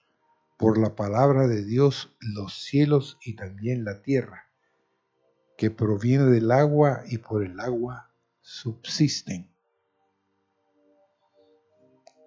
por 0.58 0.78
la 0.80 0.96
palabra 0.96 1.48
de 1.48 1.64
Dios 1.64 2.16
los 2.20 2.64
cielos 2.64 3.18
y 3.24 3.36
también 3.36 3.86
la 3.86 4.02
tierra, 4.02 4.50
que 5.56 5.70
proviene 5.70 6.26
del 6.26 6.52
agua 6.52 7.04
y 7.08 7.20
por 7.20 7.44
el 7.44 7.60
agua 7.60 8.12
subsisten. 8.42 9.52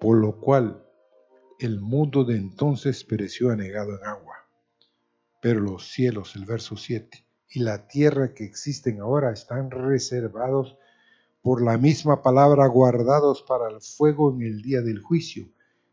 Por 0.01 0.17
lo 0.17 0.41
cual 0.41 0.83
el 1.59 1.79
mundo 1.81 2.25
de 2.25 2.37
entonces 2.37 3.05
pereció 3.05 3.51
anegado 3.51 3.99
en 3.99 4.07
agua. 4.07 4.37
Pero 5.43 5.61
los 5.61 5.91
cielos, 5.91 6.35
el 6.37 6.47
verso 6.47 6.77
7, 6.77 7.27
y 7.51 7.61
la 7.61 7.87
tierra 7.87 8.33
que 8.33 8.45
existen 8.45 9.01
ahora 9.01 9.33
están 9.33 9.71
reservados 9.71 10.79
por 11.43 11.63
la 11.63 11.79
misma 11.79 12.23
palabra 12.23 12.67
guardados 12.67 13.43
para 13.43 13.69
el 13.69 13.81
fuego 13.81 14.33
en 14.33 14.43
el 14.43 14.63
día 14.63 14.81
del 14.81 15.01
juicio 15.01 15.49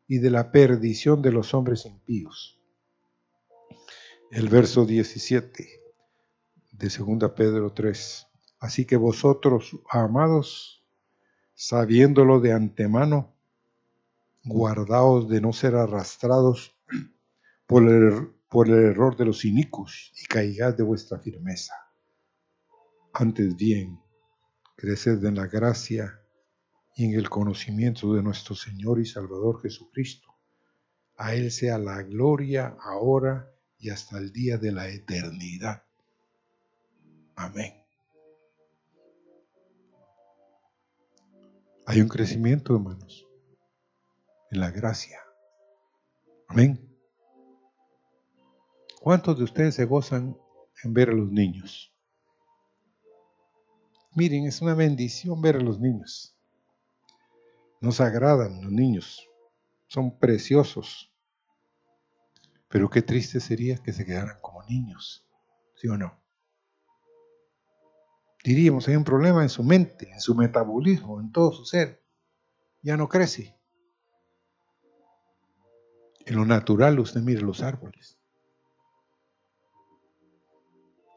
y 0.07 0.19
de 0.19 0.29
la 0.29 0.51
perdición 0.51 1.21
de 1.21 1.31
los 1.31 1.53
hombres 1.53 1.85
impíos. 1.85 2.59
El 4.31 4.49
verso 4.49 4.85
17 4.85 5.67
de 6.71 6.89
2 6.89 7.31
Pedro 7.31 7.73
3. 7.73 8.27
Así 8.59 8.85
que 8.85 8.95
vosotros, 8.97 9.71
amados, 9.89 10.85
sabiéndolo 11.53 12.39
de 12.39 12.53
antemano, 12.53 13.36
guardaos 14.47 15.27
de 15.29 15.41
no 15.41 15.53
ser 15.53 15.75
arrastrados 15.75 16.75
por 17.65 17.83
el, 17.83 18.33
por 18.49 18.69
el 18.69 18.91
error 18.91 19.17
de 19.17 19.25
los 19.25 19.45
inicuos 19.45 20.13
y 20.21 20.25
caigad 20.25 20.75
de 20.75 20.83
vuestra 20.83 21.19
firmeza. 21.19 21.73
Antes 23.13 23.55
bien, 23.55 23.99
creced 24.75 25.23
en 25.25 25.35
la 25.35 25.47
gracia 25.47 26.21
y 26.95 27.05
en 27.05 27.13
el 27.13 27.29
conocimiento 27.29 28.13
de 28.13 28.23
nuestro 28.23 28.55
Señor 28.55 28.99
y 28.99 29.05
Salvador 29.05 29.61
Jesucristo. 29.61 30.27
A 31.17 31.33
Él 31.33 31.51
sea 31.51 31.77
la 31.77 32.01
gloria 32.03 32.77
ahora 32.81 33.51
y 33.79 33.89
hasta 33.89 34.17
el 34.17 34.31
día 34.31 34.57
de 34.57 34.71
la 34.71 34.87
eternidad. 34.89 35.83
Amén. 37.35 37.73
Hay 41.85 42.01
un 42.01 42.07
crecimiento, 42.07 42.75
hermanos, 42.75 43.26
en 44.51 44.59
la 44.59 44.71
gracia. 44.71 45.19
Amén. 46.47 46.83
¿Cuántos 49.01 49.37
de 49.37 49.43
ustedes 49.43 49.75
se 49.75 49.85
gozan 49.85 50.37
en 50.83 50.93
ver 50.93 51.09
a 51.09 51.13
los 51.13 51.31
niños? 51.31 51.93
Miren, 54.15 54.45
es 54.45 54.61
una 54.61 54.73
bendición 54.73 55.41
ver 55.41 55.57
a 55.57 55.61
los 55.61 55.79
niños. 55.79 56.35
Nos 57.79 58.01
agradan 58.01 58.63
los 58.63 58.71
niños, 58.71 59.29
son 59.87 60.17
preciosos. 60.17 61.13
Pero 62.69 62.89
qué 62.89 63.01
triste 63.01 63.39
sería 63.39 63.77
que 63.77 63.93
se 63.93 64.05
quedaran 64.05 64.39
como 64.41 64.63
niños, 64.63 65.25
¿sí 65.75 65.87
o 65.87 65.97
no? 65.97 66.19
Diríamos, 68.43 68.87
hay 68.87 68.95
un 68.95 69.03
problema 69.03 69.43
en 69.43 69.49
su 69.49 69.63
mente, 69.63 70.09
en 70.11 70.21
su 70.21 70.33
metabolismo, 70.33 71.19
en 71.19 71.31
todo 71.31 71.51
su 71.51 71.65
ser. 71.65 72.03
Ya 72.81 72.97
no 72.97 73.07
crece. 73.09 73.56
En 76.27 76.35
lo 76.35 76.43
natural 76.43 76.99
usted 76.99 77.21
mire 77.21 77.39
los 77.39 77.63
árboles. 77.63 78.19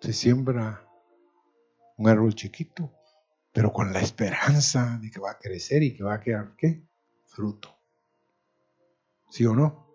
Se 0.00 0.12
siembra 0.12 0.88
un 1.96 2.08
árbol 2.08 2.32
chiquito, 2.36 2.94
pero 3.50 3.72
con 3.72 3.92
la 3.92 4.00
esperanza 4.00 5.00
de 5.02 5.10
que 5.10 5.18
va 5.18 5.32
a 5.32 5.38
crecer 5.38 5.82
y 5.82 5.96
que 5.96 6.04
va 6.04 6.14
a 6.14 6.20
quedar, 6.20 6.54
¿qué? 6.56 6.86
Fruto. 7.26 7.76
¿Sí 9.28 9.44
o 9.46 9.56
no? 9.56 9.92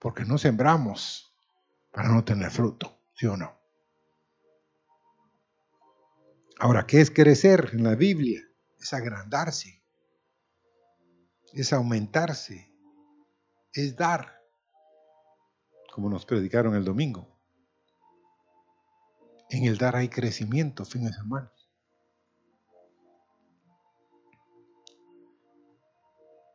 Porque 0.00 0.24
no 0.24 0.38
sembramos 0.38 1.32
para 1.92 2.08
no 2.08 2.24
tener 2.24 2.50
fruto, 2.50 2.98
¿sí 3.14 3.26
o 3.26 3.36
no? 3.36 3.56
Ahora, 6.58 6.84
¿qué 6.84 7.00
es 7.00 7.12
crecer 7.12 7.70
en 7.74 7.84
la 7.84 7.94
Biblia? 7.94 8.42
Es 8.76 8.92
agrandarse, 8.92 9.84
es 11.52 11.72
aumentarse, 11.72 12.73
es 13.74 13.96
dar, 13.96 14.40
como 15.92 16.08
nos 16.08 16.24
predicaron 16.24 16.76
el 16.76 16.84
domingo. 16.84 17.28
En 19.50 19.64
el 19.64 19.76
dar 19.78 19.96
hay 19.96 20.08
crecimiento, 20.08 20.84
fines 20.84 21.16
hermanos. 21.16 21.70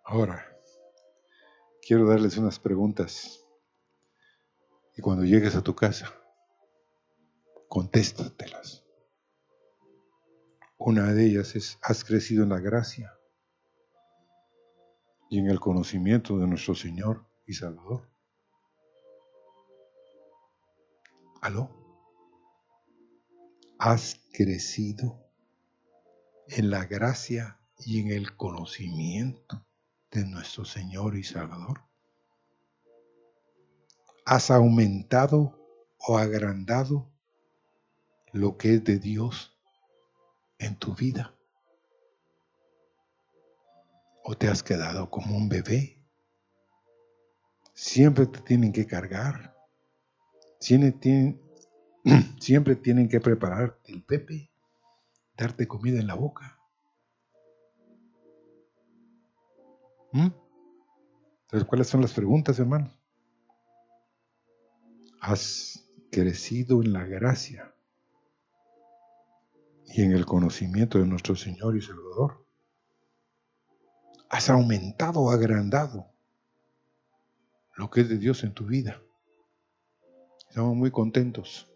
Ahora, 0.05 0.43
quiero 1.85 2.07
darles 2.07 2.37
unas 2.37 2.57
preguntas. 2.57 3.45
Y 4.95 5.01
cuando 5.01 5.23
llegues 5.23 5.55
a 5.55 5.61
tu 5.61 5.75
casa, 5.75 6.13
contéstatelas. 7.67 8.83
Una 10.77 11.13
de 11.13 11.25
ellas 11.25 11.55
es, 11.55 11.77
¿has 11.81 12.03
crecido 12.03 12.43
en 12.43 12.49
la 12.49 12.59
gracia 12.59 13.18
y 15.29 15.39
en 15.39 15.49
el 15.49 15.59
conocimiento 15.59 16.37
de 16.37 16.47
nuestro 16.47 16.75
Señor 16.75 17.25
y 17.45 17.53
Salvador? 17.53 18.09
¿Aló? 21.41 21.79
has 23.79 24.19
crecido 24.33 25.25
en 26.49 26.69
la 26.69 26.85
gracia 26.85 27.57
y 27.77 28.01
en 28.01 28.11
el 28.11 28.35
conocimiento 28.35 29.65
de 30.11 30.25
nuestro 30.25 30.65
Señor 30.65 31.15
y 31.15 31.23
Salvador? 31.23 31.81
¿Has 34.25 34.51
aumentado 34.51 35.57
o 35.97 36.17
agrandado 36.17 37.09
lo 38.33 38.57
que 38.57 38.75
es 38.75 38.83
de 38.83 38.99
Dios 38.99 39.57
en 40.57 40.75
tu 40.75 40.93
vida? 40.93 41.38
¿O 44.31 44.35
te 44.35 44.47
has 44.47 44.61
quedado 44.61 45.09
como 45.09 45.35
un 45.35 45.49
bebé? 45.49 45.97
Siempre 47.73 48.27
te 48.27 48.41
tienen 48.41 48.71
que 48.71 48.85
cargar. 48.85 49.57
Siempre, 50.59 52.75
tienen 52.75 53.09
que 53.09 53.19
preparar 53.19 53.79
el 53.85 54.03
pepe, 54.03 54.51
darte 55.35 55.67
comida 55.67 55.99
en 55.99 56.05
la 56.05 56.13
boca. 56.13 56.59
¿Mm? 60.11 60.29
Entonces, 61.41 61.67
¿cuáles 61.67 61.87
son 61.87 62.01
las 62.01 62.13
preguntas, 62.13 62.59
hermanos? 62.59 62.93
¿Has 65.21 65.89
crecido 66.11 66.83
en 66.83 66.93
la 66.93 67.03
gracia 67.03 67.73
y 69.87 70.03
en 70.03 70.11
el 70.11 70.27
conocimiento 70.27 70.99
de 70.99 71.07
nuestro 71.07 71.35
Señor 71.35 71.75
y 71.75 71.81
Salvador? 71.81 72.48
¿Has 74.29 74.47
aumentado 74.51 75.31
agrandado 75.31 76.13
lo 77.75 77.89
que 77.89 78.01
es 78.01 78.09
de 78.09 78.19
Dios 78.19 78.43
en 78.43 78.53
tu 78.53 78.67
vida? 78.67 79.01
Estamos 80.47 80.75
muy 80.75 80.91
contentos 80.91 81.67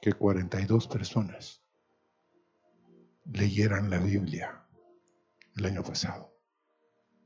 que 0.00 0.12
42 0.12 0.88
personas 0.88 1.62
leyeran 3.24 3.88
la 3.88 3.98
Biblia 3.98 4.66
el 5.56 5.64
año 5.64 5.84
pasado. 5.84 6.36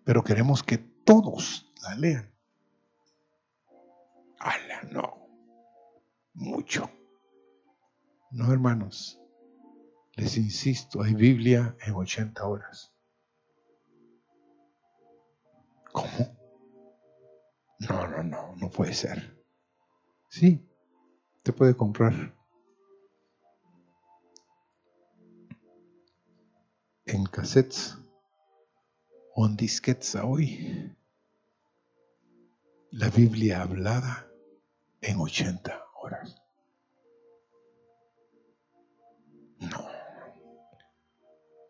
Pero 0.04 0.22
queremos 0.22 0.62
que 0.62 0.76
todos 0.76 1.72
la 1.82 1.94
lean. 1.94 2.34
¡Hala! 4.38 4.82
No. 4.90 5.26
Mucho. 6.34 6.90
No, 8.30 8.52
hermanos. 8.52 9.18
Les 10.16 10.36
insisto, 10.36 11.02
hay 11.02 11.14
Biblia 11.14 11.74
en 11.80 11.94
80 11.94 12.46
horas. 12.46 12.95
¿Cómo? 15.96 16.36
No, 17.88 18.06
no, 18.06 18.22
no, 18.22 18.54
no 18.56 18.70
puede 18.70 18.92
ser. 18.92 19.42
Sí, 20.28 20.62
te 21.42 21.54
puede 21.54 21.74
comprar 21.74 22.36
en 27.06 27.24
cassettes 27.24 27.96
o 29.34 29.46
en 29.46 29.56
disquetes 29.56 30.14
hoy. 30.16 30.94
La 32.90 33.08
Biblia 33.08 33.62
hablada 33.62 34.30
en 35.00 35.18
80 35.18 35.82
horas. 36.02 36.36
No, 39.60 39.88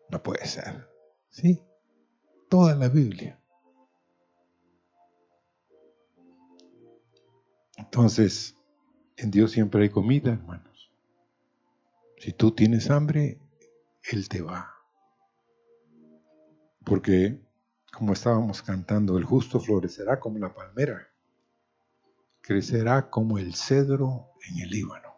no 0.09 0.21
puede 0.21 0.45
ser. 0.45 0.85
¿Sí? 1.29 1.63
Toda 2.49 2.75
la 2.75 2.89
Biblia. 2.89 3.41
Entonces, 7.87 8.57
en 9.15 9.31
Dios 9.31 9.51
siempre 9.51 9.81
hay 9.81 9.89
comida, 9.89 10.33
hermanos. 10.33 10.91
Si 12.17 12.33
tú 12.33 12.51
tienes 12.51 12.89
hambre, 12.89 13.39
Él 14.03 14.27
te 14.27 14.41
va 14.41 14.73
Porque, 16.83 17.39
como 17.93 18.11
estábamos 18.11 18.61
cantando, 18.61 19.17
el 19.17 19.23
justo 19.23 19.61
florecerá 19.61 20.19
como 20.19 20.37
la 20.37 20.53
palmera, 20.53 21.07
crecerá 22.41 23.09
como 23.09 23.37
el 23.37 23.55
cedro 23.55 24.31
en 24.49 24.59
el 24.59 24.69
Líbano. 24.69 25.15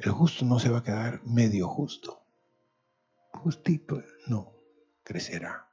El 0.00 0.10
justo 0.10 0.44
no 0.44 0.58
se 0.58 0.68
va 0.68 0.78
a 0.78 0.82
quedar 0.82 1.24
medio 1.24 1.66
justo. 1.66 2.22
Justito, 3.32 4.02
no, 4.26 4.52
crecerá 5.02 5.66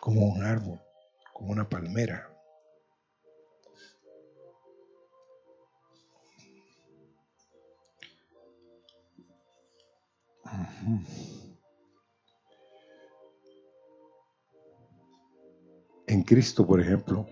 como 0.00 0.26
un 0.26 0.44
árbol, 0.44 0.80
como 1.32 1.52
una 1.52 1.68
palmera. 1.68 2.30
En 16.06 16.22
Cristo, 16.22 16.66
por 16.66 16.80
ejemplo, 16.80 17.28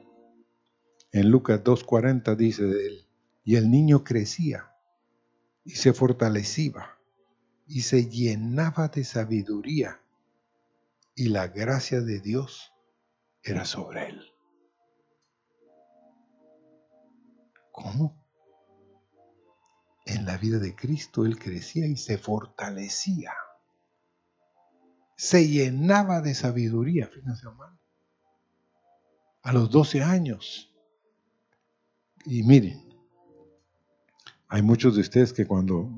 en 1.12 1.30
Lucas 1.30 1.62
2.40 1.64 2.36
dice 2.36 2.64
de 2.64 2.86
él, 2.86 3.06
y 3.44 3.56
el 3.56 3.70
niño 3.70 4.04
crecía 4.04 4.72
y 5.64 5.72
se 5.72 5.92
fortalecía 5.92 6.98
y 7.66 7.82
se 7.82 8.08
llenaba 8.08 8.88
de 8.88 9.04
sabiduría 9.04 10.00
y 11.14 11.30
la 11.30 11.48
gracia 11.48 12.00
de 12.00 12.20
Dios 12.20 12.72
era 13.42 13.64
sobre 13.64 14.10
él. 14.10 14.32
¿Cómo? 17.72 18.17
En 20.08 20.24
la 20.24 20.38
vida 20.38 20.58
de 20.58 20.74
Cristo 20.74 21.26
él 21.26 21.38
crecía 21.38 21.86
y 21.86 21.96
se 21.98 22.16
fortalecía. 22.16 23.34
Se 25.16 25.46
llenaba 25.46 26.22
de 26.22 26.34
sabiduría, 26.34 27.08
fíjense 27.08 27.46
hermano. 27.46 27.78
A 29.42 29.52
los 29.52 29.70
12 29.70 30.02
años. 30.02 30.74
Y 32.24 32.42
miren, 32.42 32.88
hay 34.48 34.62
muchos 34.62 34.94
de 34.94 35.02
ustedes 35.02 35.34
que 35.34 35.46
cuando 35.46 35.90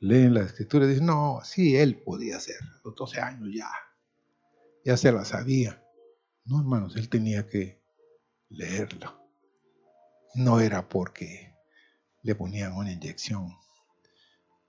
leen 0.00 0.34
la 0.34 0.42
escritura 0.42 0.84
dicen, 0.86 1.06
no, 1.06 1.40
sí, 1.44 1.76
él 1.76 2.02
podía 2.02 2.38
hacer, 2.38 2.56
a 2.60 2.80
los 2.82 2.96
12 2.96 3.20
años 3.20 3.50
ya, 3.54 3.70
ya 4.84 4.96
se 4.96 5.12
la 5.12 5.24
sabía. 5.24 5.80
No, 6.44 6.58
hermanos, 6.58 6.96
él 6.96 7.08
tenía 7.08 7.46
que 7.46 7.80
leerlo. 8.48 9.30
No 10.34 10.58
era 10.58 10.88
porque 10.88 11.49
le 12.22 12.34
ponían 12.34 12.72
una 12.72 12.92
inyección 12.92 13.56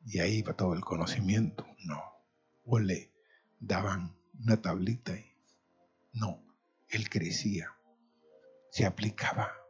y 0.06 0.20
ahí 0.20 0.38
iba 0.38 0.54
todo 0.54 0.74
el 0.74 0.82
conocimiento, 0.82 1.66
no. 1.86 2.02
O 2.66 2.80
le 2.80 3.12
daban 3.60 4.16
una 4.44 4.62
tablita 4.62 5.14
y 5.14 5.26
no, 6.14 6.44
él 6.90 7.10
crecía, 7.10 7.76
se 8.70 8.86
aplicaba 8.86 9.62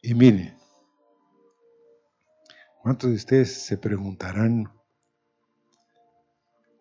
y 0.00 0.14
miren, 0.14 0.56
¿cuántos 2.82 3.10
de 3.10 3.16
ustedes 3.16 3.62
se 3.62 3.76
preguntarán 3.76 4.72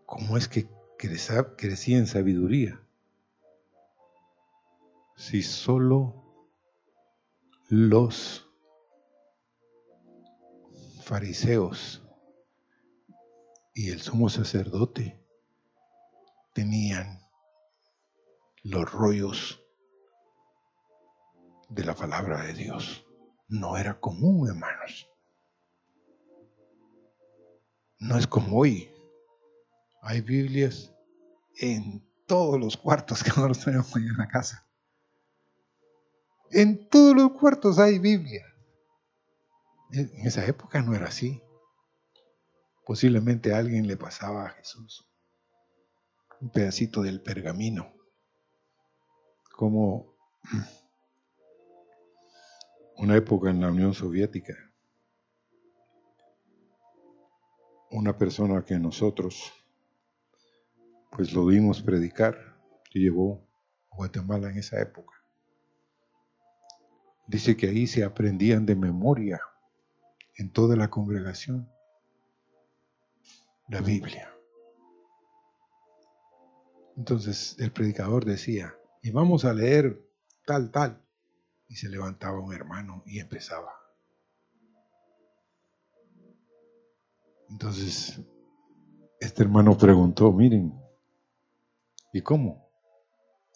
cómo 0.06 0.38
es 0.38 0.47
que 0.47 0.69
crecía 0.97 1.97
en 1.97 2.06
sabiduría? 2.06 2.80
Si 5.15 5.41
solo 5.41 6.23
los 7.69 8.46
fariseos 11.08 12.04
y 13.74 13.91
el 13.91 14.02
sumo 14.02 14.28
sacerdote 14.28 15.24
tenían 16.54 17.22
los 18.63 18.91
rollos 18.91 19.63
de 21.70 21.86
la 21.86 21.96
palabra 21.96 22.43
de 22.43 22.54
Dios 22.54 23.06
no 23.48 23.78
era 23.78 24.00
común, 24.00 24.50
hermanos. 24.50 25.10
No 28.00 28.17
es 28.17 28.28
como 28.28 28.58
hoy. 28.60 28.91
Hay 30.02 30.20
Biblias 30.20 30.93
en 31.60 32.06
todos 32.28 32.60
los 32.60 32.76
cuartos 32.76 33.24
que 33.24 33.30
nosotros 33.30 33.63
tenemos 33.63 33.96
ahí 33.96 34.04
en 34.04 34.17
la 34.17 34.28
casa. 34.28 34.67
En 36.52 36.89
todos 36.89 37.15
los 37.15 37.32
cuartos 37.32 37.80
hay 37.80 37.98
Biblia. 37.98 38.46
En 39.91 40.28
esa 40.28 40.45
época 40.45 40.82
no 40.82 40.95
era 40.95 41.08
así. 41.08 41.41
Posiblemente 42.86 43.54
alguien 43.54 43.88
le 43.88 43.97
pasaba 43.97 44.45
a 44.45 44.50
Jesús 44.50 45.08
un 46.39 46.52
pedacito 46.52 47.02
del 47.02 47.21
pergamino, 47.21 47.91
como 49.56 50.15
una 52.97 53.15
época 53.15 53.50
en 53.50 53.62
la 53.62 53.71
Unión 53.71 53.93
Soviética, 53.93 54.54
una 57.89 58.17
persona 58.17 58.63
que 58.63 58.78
nosotros 58.78 59.52
pues 61.12 61.34
lo 61.34 61.45
vimos 61.45 61.82
predicar, 61.82 62.38
que 62.91 63.00
llevó 63.00 63.47
a 63.91 63.95
Guatemala 63.95 64.50
en 64.50 64.60
esa 64.60 64.80
época. 64.80 65.15
Dice 67.28 67.58
que 67.58 67.67
ahí 67.67 67.88
se 67.88 68.04
aprendían 68.04 68.65
de 68.65 68.76
memoria 68.76 69.41
en 70.38 70.52
toda 70.52 70.76
la 70.76 70.89
congregación 70.89 71.69
la 73.69 73.82
Biblia. 73.82 74.34
Entonces 76.95 77.56
el 77.60 77.71
predicador 77.71 78.26
decía, 78.26 78.76
y 79.02 79.12
vamos 79.12 79.45
a 79.45 79.54
leer 79.54 80.02
tal, 80.45 80.71
tal 80.71 81.04
y 81.67 81.76
se 81.76 81.89
levantaba 81.89 82.39
un 82.39 82.54
hermano 82.54 83.04
y 83.06 83.19
empezaba. 83.19 83.73
Entonces, 87.50 88.19
este 89.19 89.43
hermano 89.43 89.78
preguntó, 89.78 90.32
miren, 90.32 90.73
¿y 92.13 92.21
cómo? 92.21 92.69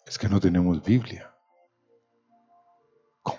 Es 0.06 0.18
que 0.18 0.28
no 0.28 0.40
tenemos 0.40 0.82
Biblia. 0.82 1.34
¿Cómo? 3.22 3.38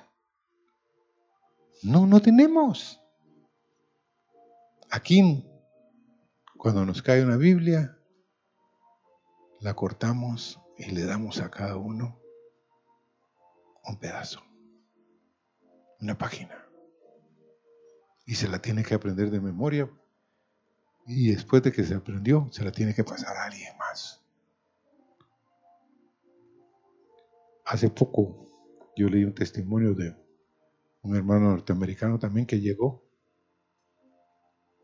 No, 1.84 2.06
no 2.06 2.22
tenemos. 2.22 3.03
Aquí, 4.96 5.44
cuando 6.56 6.86
nos 6.86 7.02
cae 7.02 7.24
una 7.24 7.36
Biblia, 7.36 7.98
la 9.60 9.74
cortamos 9.74 10.62
y 10.78 10.92
le 10.92 11.04
damos 11.04 11.42
a 11.42 11.50
cada 11.50 11.78
uno 11.78 12.22
un 13.86 13.98
pedazo 13.98 14.44
una 16.00 16.16
página. 16.16 16.64
Y 18.28 18.36
se 18.36 18.48
la 18.48 18.62
tiene 18.62 18.84
que 18.84 18.94
aprender 18.94 19.32
de 19.32 19.42
memoria. 19.42 19.90
Y 21.08 21.32
después 21.32 21.64
de 21.64 21.72
que 21.72 21.84
se 21.84 21.96
aprendió, 21.96 22.48
se 22.52 22.64
la 22.64 22.72
tiene 22.72 22.94
que 22.94 23.04
pasar 23.04 23.36
a 23.36 23.46
alguien 23.46 23.76
más. 23.80 24.24
Hace 27.66 27.90
poco 27.90 28.46
yo 28.96 29.08
leí 29.10 29.24
un 29.24 29.34
testimonio 29.34 29.96
de 29.96 30.16
un 31.02 31.16
hermano 31.16 31.50
norteamericano 31.50 32.20
también 32.20 32.46
que 32.46 32.62
llegó, 32.62 33.03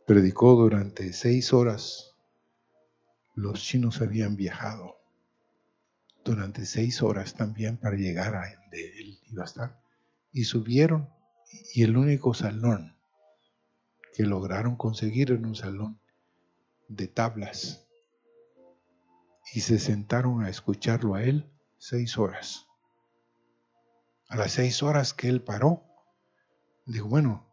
predicó 0.10 0.56
durante 0.56 1.14
seis 1.14 1.54
horas. 1.54 2.16
Los 3.36 3.62
chinos 3.62 4.02
habían 4.02 4.36
viajado 4.36 4.98
durante 6.26 6.66
seis 6.66 7.04
horas 7.04 7.36
también 7.36 7.78
para 7.78 7.96
llegar 7.96 8.34
a 8.36 8.56
donde 8.56 9.00
él 9.00 9.20
iba 9.28 9.44
a 9.44 9.46
estar 9.46 9.80
y 10.32 10.46
subieron 10.46 11.14
y 11.76 11.84
el 11.84 11.96
único 11.96 12.34
salón 12.34 12.98
que 14.16 14.24
lograron 14.24 14.78
conseguir 14.78 15.32
era 15.32 15.48
un 15.48 15.56
salón 15.56 16.00
de 16.88 17.08
tablas 17.08 17.88
y 19.54 19.60
se 19.60 19.78
sentaron 19.78 20.44
a 20.44 20.50
escucharlo 20.50 21.14
a 21.14 21.24
él 21.24 21.52
seis 21.78 22.18
horas. 22.18 22.66
A 24.28 24.38
las 24.38 24.54
seis 24.54 24.82
horas 24.82 25.14
que 25.14 25.30
él 25.30 25.44
paró, 25.44 25.84
dijo, 26.88 27.08
bueno, 27.08 27.49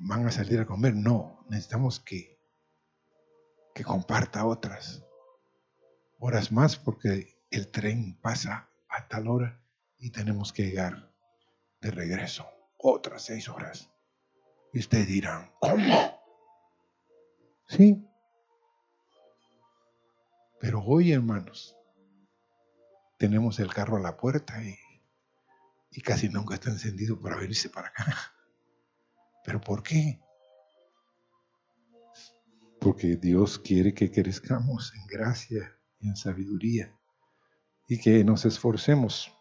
van 0.00 0.26
a 0.26 0.30
salir 0.30 0.60
a 0.60 0.66
comer. 0.66 0.94
No, 0.94 1.44
necesitamos 1.48 2.00
que, 2.00 2.40
que 3.74 3.84
comparta 3.84 4.44
otras 4.46 5.04
horas 6.18 6.50
más 6.52 6.76
porque 6.76 7.38
el 7.50 7.70
tren 7.70 8.18
pasa 8.20 8.70
a 8.88 9.08
tal 9.08 9.28
hora 9.28 9.62
y 9.98 10.10
tenemos 10.10 10.52
que 10.52 10.64
llegar 10.64 11.12
de 11.80 11.90
regreso 11.90 12.46
otras 12.76 13.22
seis 13.22 13.48
horas. 13.48 13.90
Y 14.72 14.80
ustedes 14.80 15.08
dirán, 15.08 15.50
¿cómo? 15.60 16.20
Sí. 17.68 18.04
Pero 20.60 20.82
hoy, 20.82 21.12
hermanos, 21.12 21.76
tenemos 23.16 23.58
el 23.60 23.72
carro 23.72 23.96
a 23.96 24.00
la 24.00 24.16
puerta 24.16 24.62
y, 24.62 24.76
y 25.90 26.00
casi 26.00 26.28
nunca 26.28 26.54
está 26.54 26.70
encendido 26.70 27.20
para 27.20 27.36
venirse 27.36 27.70
para 27.70 27.88
acá. 27.88 28.04
¿Pero 29.44 29.60
por 29.60 29.82
qué? 29.82 30.20
Porque 32.80 33.16
Dios 33.16 33.58
quiere 33.58 33.94
que 33.94 34.10
crezcamos 34.10 34.92
en 34.94 35.06
gracia 35.06 35.78
y 36.00 36.08
en 36.08 36.16
sabiduría 36.16 36.94
y 37.88 37.98
que 37.98 38.22
nos 38.22 38.44
esforcemos. 38.44 39.32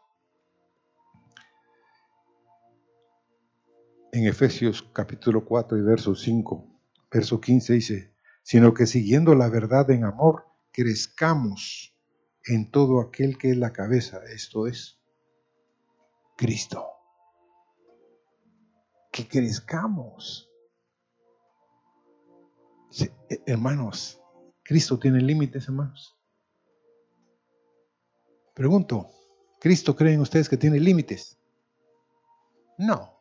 En 4.12 4.26
Efesios 4.26 4.82
capítulo 4.94 5.46
4 5.46 5.78
y 5.78 5.82
verso 5.82 6.16
5, 6.16 6.66
verso 7.12 7.40
15 7.40 7.74
dice, 7.74 8.14
sino 8.42 8.74
que 8.74 8.88
siguiendo 8.88 9.36
la 9.36 9.50
verdad 9.50 9.92
en 9.92 10.06
amor, 10.06 10.46
crezcamos 10.72 11.94
en 12.46 12.72
todo 12.72 13.02
aquel 13.02 13.38
que 13.38 13.52
es 13.52 13.58
la 13.58 13.74
cabeza, 13.74 14.22
esto 14.34 14.68
es 14.68 14.98
Cristo. 16.38 16.97
Que 19.18 19.28
crezcamos. 19.28 20.48
hermanos, 23.48 24.22
¿Cristo 24.62 25.00
tiene 25.00 25.22
límites, 25.22 25.68
hermanos? 25.68 26.16
Pregunto, 28.54 29.10
¿Cristo 29.60 29.96
creen 29.96 30.22
ustedes 30.22 30.48
que 30.48 30.58
tiene 30.58 30.80
límites? 30.80 31.40
No. 32.78 33.18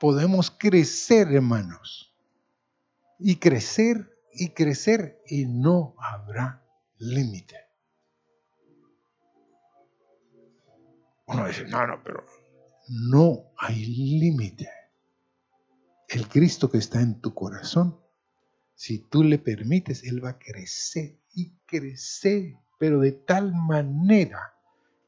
Podemos 0.00 0.50
crecer, 0.50 1.28
hermanos. 1.32 2.12
Y 3.20 3.36
crecer 3.36 4.18
y 4.32 4.48
crecer 4.50 5.22
y 5.28 5.46
no 5.46 5.94
habrá 5.98 6.66
límite. 6.98 7.56
Uno 11.26 11.46
dice, 11.46 11.66
no, 11.68 11.86
no, 11.86 12.02
pero 12.02 12.41
no 12.88 13.52
hay 13.58 13.84
límite. 13.84 14.68
El 16.08 16.28
Cristo 16.28 16.70
que 16.70 16.78
está 16.78 17.00
en 17.00 17.20
tu 17.20 17.34
corazón, 17.34 17.98
si 18.74 18.98
tú 18.98 19.22
le 19.24 19.38
permites, 19.38 20.04
Él 20.04 20.24
va 20.24 20.30
a 20.30 20.38
crecer 20.38 21.18
y 21.34 21.52
crecer 21.66 22.56
pero 22.82 22.98
de 22.98 23.12
tal 23.12 23.54
manera 23.54 24.54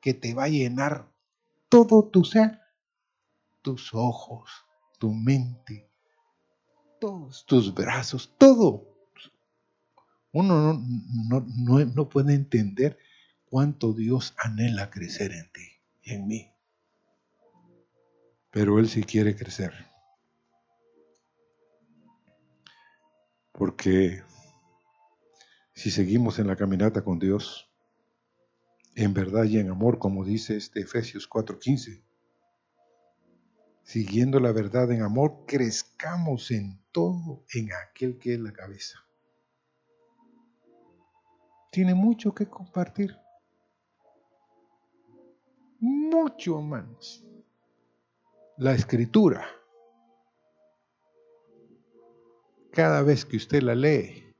que 0.00 0.14
te 0.14 0.32
va 0.32 0.44
a 0.44 0.48
llenar 0.48 1.10
todo 1.68 2.08
tu 2.08 2.22
ser, 2.22 2.60
tus 3.62 3.92
ojos, 3.92 4.48
tu 5.00 5.12
mente, 5.12 5.90
todos 7.00 7.44
tus 7.46 7.74
brazos, 7.74 8.32
todo. 8.38 9.10
Uno 10.30 10.80
no, 11.28 11.84
no 11.84 12.08
puede 12.08 12.34
entender 12.34 12.96
cuánto 13.46 13.92
Dios 13.92 14.36
anhela 14.38 14.88
crecer 14.88 15.32
en 15.32 15.50
ti 15.50 15.66
y 16.04 16.12
en 16.12 16.28
mí. 16.28 16.53
Pero 18.54 18.78
Él 18.78 18.88
sí 18.88 19.02
quiere 19.02 19.34
crecer. 19.34 19.72
Porque 23.50 24.22
si 25.74 25.90
seguimos 25.90 26.38
en 26.38 26.46
la 26.46 26.54
caminata 26.54 27.02
con 27.02 27.18
Dios, 27.18 27.68
en 28.94 29.12
verdad 29.12 29.42
y 29.42 29.58
en 29.58 29.70
amor, 29.70 29.98
como 29.98 30.24
dice 30.24 30.56
este 30.56 30.82
Efesios 30.82 31.28
4:15, 31.28 32.04
siguiendo 33.82 34.38
la 34.38 34.52
verdad 34.52 34.92
en 34.92 35.02
amor, 35.02 35.46
crezcamos 35.48 36.52
en 36.52 36.80
todo 36.92 37.44
en 37.52 37.70
aquel 37.72 38.18
que 38.18 38.34
es 38.34 38.40
la 38.40 38.52
cabeza. 38.52 39.00
Tiene 41.72 41.94
mucho 41.94 42.32
que 42.32 42.46
compartir. 42.46 43.16
Mucho, 45.80 46.60
hermanos. 46.60 47.23
La 48.56 48.72
escritura. 48.72 49.46
Cada 52.70 53.02
vez 53.02 53.24
que 53.24 53.36
usted 53.36 53.62
la 53.62 53.74
lee, 53.74 54.34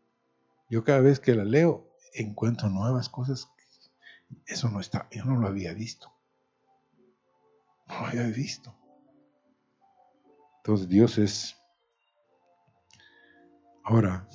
yo 0.71 0.85
cada 0.85 1.01
vez 1.01 1.19
que 1.21 1.35
la 1.35 1.45
leo 1.45 1.91
encuentro 2.13 2.69
nuevas 2.69 3.09
cosas. 3.09 3.49
Eso 4.47 4.69
no 4.69 4.81
está, 4.81 5.09
yo 5.11 5.25
no 5.25 5.37
lo 5.37 5.49
había 5.49 5.75
visto. 5.75 6.13
No 7.89 8.01
lo 8.01 8.07
había 8.07 8.27
visto. 8.27 8.75
Entonces 10.59 10.89
Dios 10.89 11.19
es... 11.19 11.57
Ahora, 13.83 14.27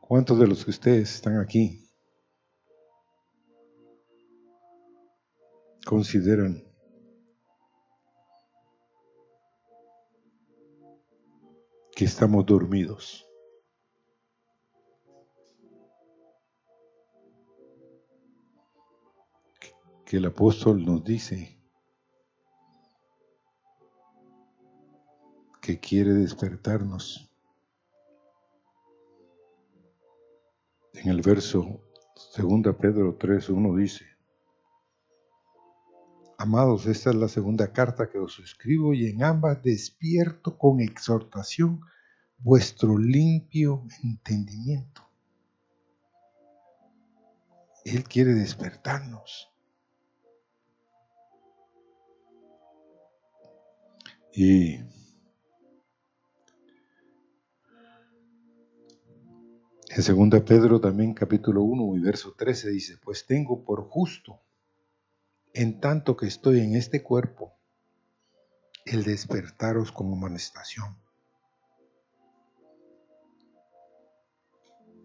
¿cuántos 0.00 0.38
de 0.38 0.46
los 0.46 0.64
que 0.64 0.70
ustedes 0.70 1.16
están 1.16 1.38
aquí 1.38 1.86
consideran 5.84 6.69
que 12.00 12.06
estamos 12.06 12.46
dormidos? 12.46 13.26
que 20.06 20.16
el 20.16 20.24
apóstol 20.24 20.82
nos 20.82 21.04
dice 21.04 21.60
que 25.60 25.78
quiere 25.78 26.14
despertarnos. 26.14 27.30
En 30.94 31.10
el 31.10 31.20
verso 31.20 31.82
2 32.34 32.76
Pedro 32.80 33.18
3.1 33.18 33.76
dice, 33.76 34.09
Amados, 36.42 36.86
esta 36.86 37.10
es 37.10 37.16
la 37.16 37.28
segunda 37.28 37.70
carta 37.70 38.08
que 38.08 38.18
os 38.18 38.38
escribo 38.38 38.94
y 38.94 39.10
en 39.10 39.22
ambas 39.22 39.62
despierto 39.62 40.56
con 40.56 40.80
exhortación 40.80 41.82
vuestro 42.38 42.96
limpio 42.96 43.84
entendimiento. 44.02 45.02
Él 47.84 48.04
quiere 48.04 48.32
despertarnos. 48.32 49.50
Y 54.32 54.76
en 54.76 54.90
2 60.30 60.40
Pedro 60.40 60.80
también 60.80 61.12
capítulo 61.12 61.64
1 61.64 61.98
y 61.98 62.00
verso 62.00 62.32
13 62.32 62.70
dice, 62.70 62.96
pues 62.96 63.26
tengo 63.26 63.62
por 63.62 63.90
justo, 63.90 64.40
en 65.52 65.80
tanto 65.80 66.16
que 66.16 66.26
estoy 66.26 66.60
en 66.60 66.76
este 66.76 67.02
cuerpo, 67.02 67.54
el 68.84 69.04
despertaros 69.04 69.92
como 69.92 70.14
amonestación. 70.14 70.96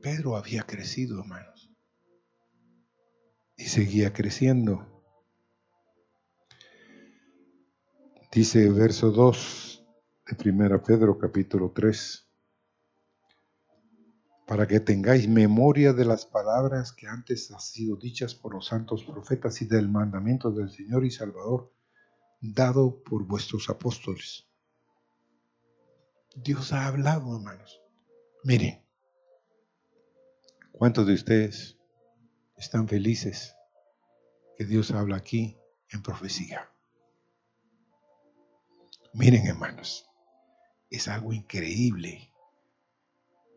Pedro 0.02 0.36
había 0.38 0.64
crecido, 0.64 1.20
hermanos, 1.20 1.72
y 3.58 3.66
seguía 3.66 4.14
creciendo. 4.14 5.04
Dice 8.32 8.70
verso 8.70 9.12
2 9.12 9.84
de 10.28 10.52
1 10.52 10.84
Pedro 10.84 11.18
capítulo 11.18 11.72
3, 11.72 12.25
para 14.46 14.68
que 14.68 14.80
tengáis 14.80 15.28
memoria 15.28 15.94
de 15.94 16.06
las 16.06 16.26
palabras 16.26 16.92
que 16.92 17.08
antes 17.08 17.52
han 17.52 17.60
sido 17.60 17.96
dichas 17.96 18.36
por 18.36 18.54
los 18.54 18.68
santos 18.68 19.04
profetas 19.04 19.62
y 19.62 19.66
del 19.66 19.90
mandamiento 19.90 20.52
del 20.52 20.70
Señor 20.70 21.04
y 21.04 21.12
Salvador 21.12 21.74
dado 22.42 23.04
por 23.04 23.26
vuestros 23.26 23.70
apóstoles. 23.70 24.48
Dios 26.36 26.74
ha 26.74 26.86
hablado, 26.86 27.36
hermanos. 27.36 27.82
Miren, 28.44 28.84
¿cuántos 30.72 31.08
de 31.08 31.14
ustedes 31.14 31.80
están 32.58 32.88
felices 32.88 33.56
que 34.58 34.66
Dios 34.66 34.92
habla 34.92 35.16
aquí 35.16 35.58
en 35.90 36.04
profecía? 36.04 36.70
Miren 39.14 39.48
hermanos, 39.48 40.08
es 40.90 41.08
algo 41.08 41.34
increíble 41.34 42.35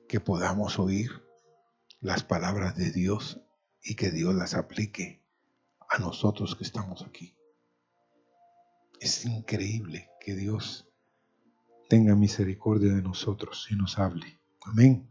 que 0.08 0.20
podamos 0.20 0.78
oír 0.78 1.10
las 2.00 2.24
palabras 2.24 2.76
de 2.76 2.90
Dios 2.90 3.40
y 3.82 3.94
que 3.94 4.10
Dios 4.10 4.34
las 4.34 4.54
aplique 4.54 5.22
a 5.88 5.98
nosotros 5.98 6.56
que 6.56 6.64
estamos 6.64 7.02
aquí. 7.02 7.36
Es 9.00 9.24
increíble 9.26 10.10
que 10.20 10.34
Dios 10.34 10.88
tenga 11.88 12.14
misericordia 12.14 12.92
de 12.92 13.02
nosotros 13.02 13.68
y 13.70 13.76
nos 13.76 13.98
hable. 13.98 14.40
Amén. 14.64 15.08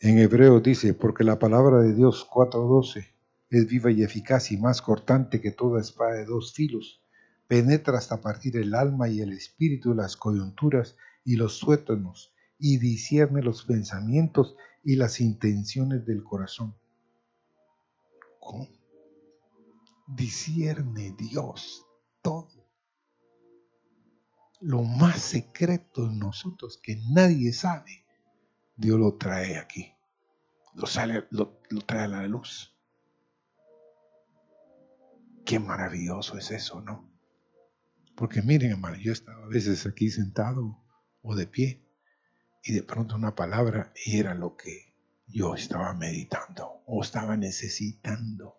En 0.00 0.18
hebreo 0.18 0.60
dice, 0.60 0.94
porque 0.94 1.24
la 1.24 1.38
palabra 1.38 1.80
de 1.80 1.94
Dios 1.94 2.28
4.12 2.28 3.14
es 3.50 3.66
viva 3.66 3.90
y 3.90 4.02
eficaz 4.02 4.52
y 4.52 4.58
más 4.58 4.82
cortante 4.82 5.40
que 5.40 5.52
toda 5.52 5.80
espada 5.80 6.14
de 6.14 6.24
dos 6.26 6.52
filos 6.52 7.00
penetra 7.46 7.98
hasta 7.98 8.20
partir 8.20 8.56
el 8.56 8.74
alma 8.74 9.08
y 9.08 9.20
el 9.20 9.32
espíritu, 9.32 9.94
las 9.94 10.16
coyunturas 10.16 10.96
y 11.24 11.36
los 11.36 11.58
suétanos, 11.58 12.32
y 12.58 12.78
discierne 12.78 13.42
los 13.42 13.64
pensamientos 13.64 14.56
y 14.84 14.96
las 14.96 15.20
intenciones 15.20 16.04
del 16.06 16.22
corazón. 16.22 16.76
¿Cómo? 18.40 18.68
Discierne 20.06 21.14
Dios 21.18 21.86
todo. 22.22 22.64
lo 24.60 24.82
más 24.82 25.20
secreto 25.20 26.06
de 26.06 26.14
nosotros 26.14 26.78
que 26.82 26.96
nadie 27.10 27.52
sabe, 27.52 28.06
Dios 28.76 28.98
lo 28.98 29.16
trae 29.16 29.58
aquí. 29.58 29.92
Lo, 30.74 30.86
sale, 30.86 31.26
lo, 31.30 31.60
trae 31.86 32.04
a 32.04 32.08
la 32.08 32.26
luz. 32.26 32.74
Qué 35.44 35.58
maravilloso 35.58 36.38
es 36.38 36.50
eso, 36.50 36.80
¿no? 36.80 37.10
Porque 38.16 38.40
miren, 38.40 38.70
hermano, 38.70 38.96
yo 38.96 39.12
estaba 39.12 39.44
a 39.44 39.48
veces 39.48 39.84
aquí 39.86 40.08
sentado 40.10 40.83
o 41.24 41.34
de 41.34 41.46
pie 41.46 41.80
y 42.62 42.72
de 42.72 42.82
pronto 42.82 43.16
una 43.16 43.34
palabra 43.34 43.92
y 44.04 44.18
era 44.18 44.34
lo 44.34 44.56
que 44.56 44.94
yo 45.26 45.54
estaba 45.54 45.92
meditando 45.94 46.82
o 46.86 47.02
estaba 47.02 47.36
necesitando. 47.36 48.56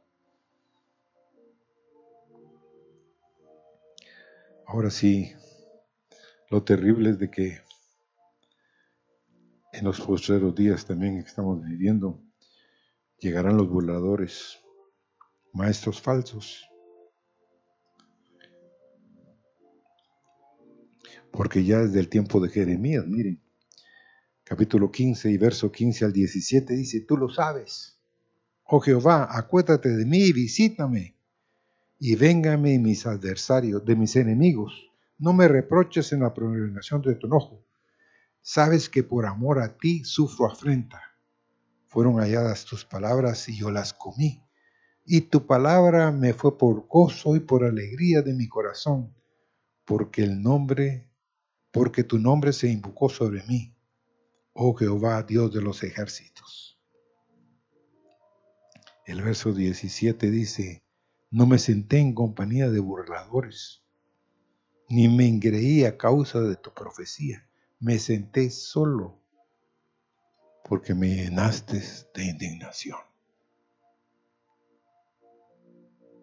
Ahora 4.68 4.89
sí, 4.89 5.32
lo 6.49 6.63
terrible 6.63 7.11
es 7.11 7.20
de 7.20 7.30
que 7.30 7.61
en 9.72 9.84
los 9.84 10.01
postreros 10.01 10.55
días 10.55 10.86
también 10.86 11.22
que 11.22 11.28
estamos 11.28 11.63
viviendo, 11.63 12.22
llegarán 13.20 13.57
los 13.57 13.70
burladores, 13.70 14.59
maestros 15.53 16.01
falsos. 16.01 16.68
Porque 21.36 21.64
ya 21.66 21.80
desde 21.80 22.00
el 22.00 22.08
tiempo 22.08 22.40
de 22.40 22.50
Jeremías, 22.50 23.06
miren, 23.06 23.42
capítulo 24.46 24.90
15 24.90 25.32
y 25.32 25.38
verso 25.38 25.72
15 25.72 26.06
al 26.06 26.14
17 26.14 26.74
dice, 26.74 27.02
tú 27.02 27.18
lo 27.18 27.30
sabes. 27.30 28.00
Oh 28.64 28.80
Jehová, 28.80 29.28
acuérdate 29.30 29.90
de 29.90 30.06
mí 30.06 30.20
y 30.20 30.34
visítame, 30.34 31.16
y 32.00 32.16
véngame 32.16 32.80
mis 32.80 33.06
adversarios, 33.06 33.84
de 33.84 33.96
mis 33.96 34.16
enemigos. 34.16 34.90
No 35.18 35.34
me 35.34 35.48
reproches 35.48 36.14
en 36.14 36.22
la 36.22 36.34
prolongación 36.34 37.02
de 37.02 37.16
tu 37.16 37.28
enojo. 37.28 37.64
Sabes 38.42 38.90
que 38.90 39.04
por 39.04 39.26
amor 39.26 39.60
a 39.60 39.78
ti 39.78 40.04
sufro 40.06 40.46
afrenta. 40.46 41.02
Fueron 41.88 42.16
halladas 42.20 42.66
tus 42.66 42.86
palabras 42.86 43.50
y 43.50 43.58
yo 43.58 43.72
las 43.72 43.94
comí. 43.94 44.42
Y 45.06 45.22
tu 45.22 45.46
palabra 45.46 46.12
me 46.12 46.34
fue 46.34 46.58
por 46.58 46.88
gozo 46.88 47.36
y 47.36 47.40
por 47.40 47.64
alegría 47.64 48.22
de 48.22 48.34
mi 48.34 48.48
corazón, 48.48 49.14
porque 49.86 50.24
el 50.24 50.42
nombre, 50.42 51.10
porque 51.76 52.05
tu 52.05 52.19
nombre 52.19 52.53
se 52.53 52.69
invocó 52.69 53.09
sobre 53.09 53.43
mí 53.43 53.76
oh 54.53 54.73
Jehová, 54.76 55.21
Dios 55.23 55.53
de 55.53 55.61
los 55.61 55.84
ejércitos. 55.84 56.80
El 59.05 59.21
verso 59.21 59.51
17 59.51 60.32
dice, 60.32 60.86
no 61.32 61.45
me 61.45 61.59
senté 61.59 61.97
en 61.97 62.15
compañía 62.15 62.69
de 62.69 62.80
burladores, 62.80 63.84
ni 64.88 65.09
me 65.09 65.28
engreí 65.28 65.84
a 65.84 65.97
causa 65.97 66.39
de 66.39 66.55
tu 66.55 66.73
profecía, 66.73 67.45
me 67.82 67.99
senté 67.99 68.49
solo 68.51 69.21
porque 70.63 70.95
me 70.95 71.13
llenaste 71.13 71.84
de 72.13 72.23
indignación. 72.23 72.99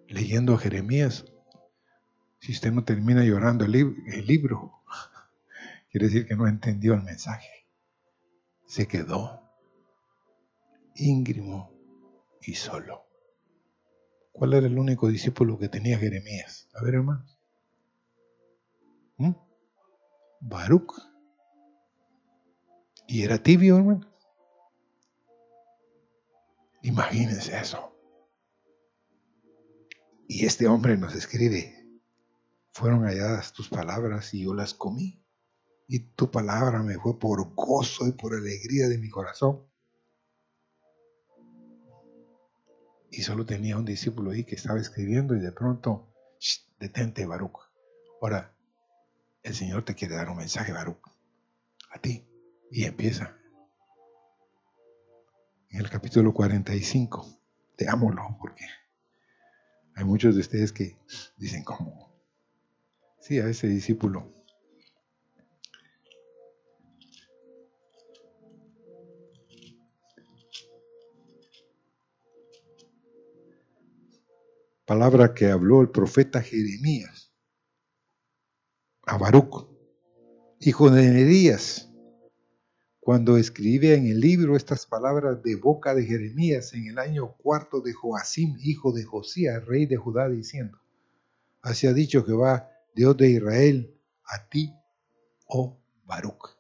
Leyendo 0.09 0.55
a 0.55 0.59
Jeremías, 0.59 1.27
si 2.41 2.53
usted 2.53 2.73
no 2.73 2.85
termina 2.85 3.23
llorando 3.23 3.67
el, 3.67 3.75
el 3.75 4.27
libro, 4.27 4.82
quiere 5.93 6.07
decir 6.07 6.27
que 6.27 6.35
no 6.35 6.49
entendió 6.49 6.95
el 6.95 7.03
mensaje 7.03 7.63
se 8.73 8.89
quedó 8.89 9.43
íngrimo 10.95 11.71
y 12.41 12.55
solo. 12.55 13.05
¿Cuál 14.33 14.55
era 14.55 14.67
el 14.67 14.79
único 14.79 15.09
discípulo 15.09 15.59
que 15.59 15.69
tenía 15.69 15.99
Jeremías? 15.99 16.71
A 16.73 16.83
ver, 16.83 16.95
hermanos. 16.95 17.39
¿Mm? 19.19 19.33
Baruch. 20.41 20.95
Y 23.07 23.25
era 23.25 23.43
tibio, 23.43 23.77
hermano. 23.77 24.11
Imagínense 26.81 27.55
eso. 27.55 27.95
Y 30.27 30.47
este 30.47 30.67
hombre 30.67 30.97
nos 30.97 31.15
escribe, 31.15 32.01
fueron 32.73 33.05
halladas 33.05 33.53
tus 33.53 33.69
palabras 33.69 34.33
y 34.33 34.45
yo 34.45 34.55
las 34.55 34.73
comí 34.73 35.22
y 35.93 35.99
tu 35.99 36.31
palabra 36.31 36.83
me 36.83 36.95
fue 36.95 37.19
por 37.19 37.55
gozo 37.55 38.09
y 38.09 38.13
por 38.13 38.35
alegría 38.35 38.89
de 38.89 38.97
mi 38.97 39.11
corazón. 39.11 39.63
Y 43.11 43.21
solo 43.21 43.45
tenía 43.45 43.77
un 43.77 43.85
discípulo 43.85 44.31
ahí 44.31 44.45
que 44.45 44.55
estaba 44.55 44.81
escribiendo 44.81 45.37
y 45.37 45.41
de 45.41 45.53
pronto, 45.53 46.09
detente, 46.81 47.27
Baruch. 47.27 47.59
Ahora, 48.23 48.57
el 49.43 49.55
Señor 49.55 49.85
te 49.85 49.95
quiere 49.95 50.15
dar 50.15 50.31
un 50.31 50.39
mensaje, 50.39 50.73
Baruch, 50.73 51.07
a 51.91 51.99
ti. 52.01 52.27
Y 52.71 52.85
empieza. 52.85 53.37
En 55.69 55.81
el 55.81 55.91
capítulo 55.91 56.33
45, 56.33 57.39
teámoslo, 57.77 58.39
porque 58.41 58.65
hay 59.95 60.05
muchos 60.05 60.37
de 60.37 60.41
ustedes 60.41 60.73
que 60.73 60.97
dicen, 61.37 61.65
¿cómo? 61.65 62.19
Sí, 63.21 63.41
a 63.41 63.47
ese 63.47 63.67
discípulo 63.67 64.42
palabra 74.85 75.35
que 75.35 75.47
habló 75.47 75.81
el 75.81 75.91
profeta 75.91 76.43
Jeremías 76.43 77.33
a 79.07 79.19
Baruch, 79.19 79.69
hijo 80.61 80.91
de 80.91 81.09
Nerías, 81.09 81.89
cuando 83.01 83.37
escribe 83.37 83.95
en 83.95 84.07
el 84.07 84.21
libro 84.21 84.57
estas 84.57 84.87
palabras 84.87 85.43
de 85.43 85.57
boca 85.57 85.93
de 85.95 86.05
Jeremías 86.05 86.73
en 86.73 86.87
el 86.87 86.99
año 86.99 87.37
cuarto 87.37 87.81
de 87.81 87.93
Joacim, 87.93 88.57
hijo 88.61 88.93
de 88.93 89.03
Josías, 89.03 89.65
rey 89.67 89.87
de 89.87 89.97
Judá, 89.97 90.29
diciendo, 90.29 90.79
así 91.63 91.89
ha 91.89 91.93
dicho 91.93 92.25
Jehová, 92.25 92.71
Dios 92.95 93.17
de 93.17 93.31
Israel, 93.31 94.01
a 94.25 94.49
ti, 94.49 94.73
oh 95.49 95.81
Baruch. 96.05 96.57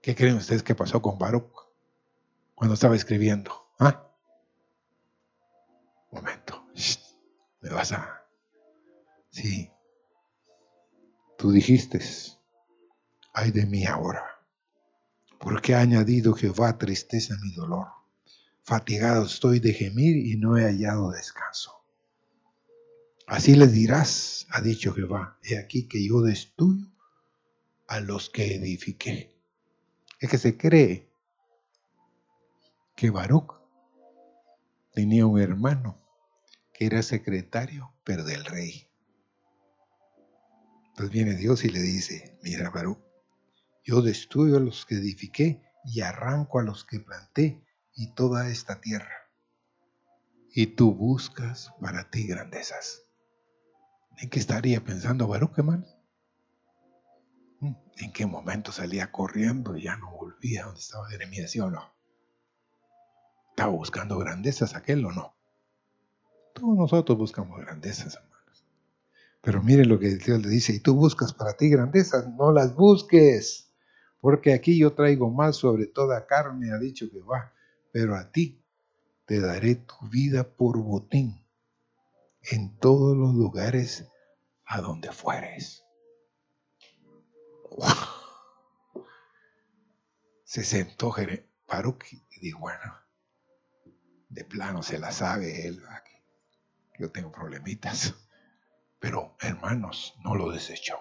¿Qué 0.00 0.14
creen 0.14 0.36
ustedes 0.36 0.62
que 0.62 0.76
pasó 0.76 1.02
con 1.02 1.18
Baruch 1.18 1.52
cuando 2.54 2.74
estaba 2.74 2.94
escribiendo? 2.94 3.50
¿Ah? 3.80 4.07
Me 7.60 7.70
vas 7.70 7.92
a... 7.92 8.24
Sí. 9.30 9.70
Tú 11.36 11.52
dijiste, 11.52 12.00
ay 13.32 13.52
de 13.52 13.66
mí 13.66 13.86
ahora, 13.86 14.24
porque 15.38 15.74
ha 15.74 15.80
añadido 15.80 16.34
Jehová 16.34 16.78
tristeza 16.78 17.34
a 17.34 17.38
mi 17.38 17.52
dolor. 17.52 17.86
Fatigado 18.62 19.24
estoy 19.24 19.60
de 19.60 19.72
gemir 19.72 20.16
y 20.16 20.36
no 20.36 20.58
he 20.58 20.64
hallado 20.64 21.10
descanso. 21.10 21.84
Así 23.26 23.54
le 23.54 23.66
dirás, 23.66 24.46
ha 24.50 24.60
dicho 24.60 24.92
Jehová, 24.92 25.38
he 25.42 25.58
aquí 25.58 25.86
que 25.86 26.04
yo 26.04 26.22
destruyo 26.22 26.86
a 27.86 28.00
los 28.00 28.30
que 28.30 28.56
edifiqué. 28.56 29.38
Es 30.18 30.30
que 30.30 30.38
se 30.38 30.56
cree 30.56 31.08
que 32.96 33.10
Baruch 33.10 33.54
tenía 34.92 35.26
un 35.26 35.40
hermano 35.40 36.07
que 36.78 36.86
era 36.86 37.02
secretario, 37.02 37.92
pero 38.04 38.22
del 38.22 38.44
rey. 38.44 38.88
Entonces 40.90 41.10
viene 41.10 41.34
Dios 41.34 41.64
y 41.64 41.70
le 41.70 41.80
dice, 41.80 42.38
mira 42.44 42.70
Barú, 42.70 43.04
yo 43.82 44.00
destruyo 44.00 44.58
a 44.58 44.60
los 44.60 44.86
que 44.86 44.94
edifiqué 44.94 45.60
y 45.84 46.02
arranco 46.02 46.60
a 46.60 46.62
los 46.62 46.84
que 46.84 47.00
planté 47.00 47.64
y 47.96 48.14
toda 48.14 48.48
esta 48.48 48.80
tierra. 48.80 49.28
Y 50.54 50.68
tú 50.68 50.94
buscas 50.94 51.72
para 51.80 52.10
ti 52.10 52.28
grandezas. 52.28 53.02
¿En 54.18 54.30
qué 54.30 54.38
estaría 54.38 54.84
pensando 54.84 55.26
Baruch, 55.26 55.58
hermano? 55.58 55.84
Mm, 57.58 57.74
¿En 57.96 58.12
qué 58.12 58.24
momento 58.24 58.70
salía 58.70 59.10
corriendo 59.10 59.76
y 59.76 59.82
ya 59.82 59.96
no 59.96 60.12
volvía 60.12 60.66
donde 60.66 60.78
estaba 60.78 61.08
Jeremías, 61.10 61.50
sí 61.50 61.58
o 61.58 61.72
no? 61.72 61.92
¿Estaba 63.50 63.72
buscando 63.72 64.16
grandezas 64.16 64.76
aquel 64.76 65.04
o 65.04 65.10
no? 65.10 65.37
Todos 66.58 66.76
nosotros 66.76 67.16
buscamos 67.16 67.60
grandezas, 67.60 68.16
hermanos. 68.16 68.66
Pero 69.40 69.62
miren 69.62 69.88
lo 69.88 69.98
que 69.98 70.16
Dios 70.16 70.40
le 70.42 70.48
dice, 70.48 70.72
y 70.72 70.80
tú 70.80 70.94
buscas 70.94 71.32
para 71.32 71.56
ti 71.56 71.68
grandezas, 71.68 72.28
no 72.28 72.52
las 72.52 72.74
busques, 72.74 73.72
porque 74.20 74.52
aquí 74.52 74.78
yo 74.78 74.92
traigo 74.94 75.30
más 75.30 75.56
sobre 75.56 75.86
toda 75.86 76.26
carne, 76.26 76.72
ha 76.72 76.78
dicho 76.78 77.06
Jehová, 77.10 77.52
pero 77.92 78.16
a 78.16 78.30
ti 78.32 78.64
te 79.24 79.40
daré 79.40 79.76
tu 79.76 80.08
vida 80.10 80.48
por 80.56 80.78
botín 80.78 81.44
en 82.50 82.76
todos 82.78 83.16
los 83.16 83.34
lugares 83.34 84.08
a 84.64 84.80
donde 84.80 85.12
fueres. 85.12 85.84
Se 90.44 90.64
sentó 90.64 91.14
Baruch 91.68 92.04
y 92.12 92.40
dijo, 92.40 92.60
bueno, 92.60 92.94
de 94.28 94.44
plano 94.44 94.82
se 94.82 94.98
la 94.98 95.12
sabe 95.12 95.66
él, 95.66 95.82
yo 96.98 97.10
tengo 97.10 97.30
problemitas. 97.30 98.14
Pero 98.98 99.36
hermanos, 99.40 100.14
no 100.24 100.34
lo 100.34 100.50
desechó. 100.50 100.96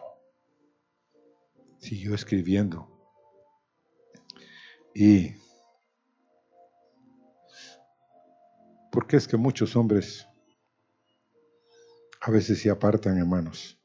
siguió 1.80 2.14
escribiendo. 2.14 2.88
Y 4.94 5.36
¿por 8.92 9.08
qué 9.08 9.18
es 9.18 9.28
que 9.28 9.38
muchos 9.38 9.76
hombres 9.76 10.28
a 12.22 12.32
veces 12.32 12.62
se 12.62 12.70
apartan, 12.70 13.18
hermanos? 13.18 13.80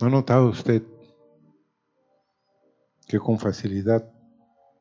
¿No 0.00 0.06
ha 0.06 0.10
notado 0.10 0.48
usted 0.50 0.82
que 3.06 3.18
con 3.18 3.38
facilidad 3.38 4.10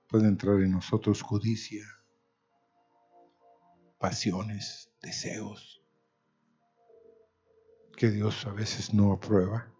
puede 0.07 0.28
entrar 0.28 0.61
en 0.61 0.71
nosotros 0.71 1.23
codicia, 1.23 1.86
pasiones, 3.97 4.91
deseos, 5.01 5.81
que 7.95 8.09
Dios 8.09 8.45
a 8.45 8.51
veces 8.51 8.93
no 8.93 9.11
aprueba? 9.11 9.73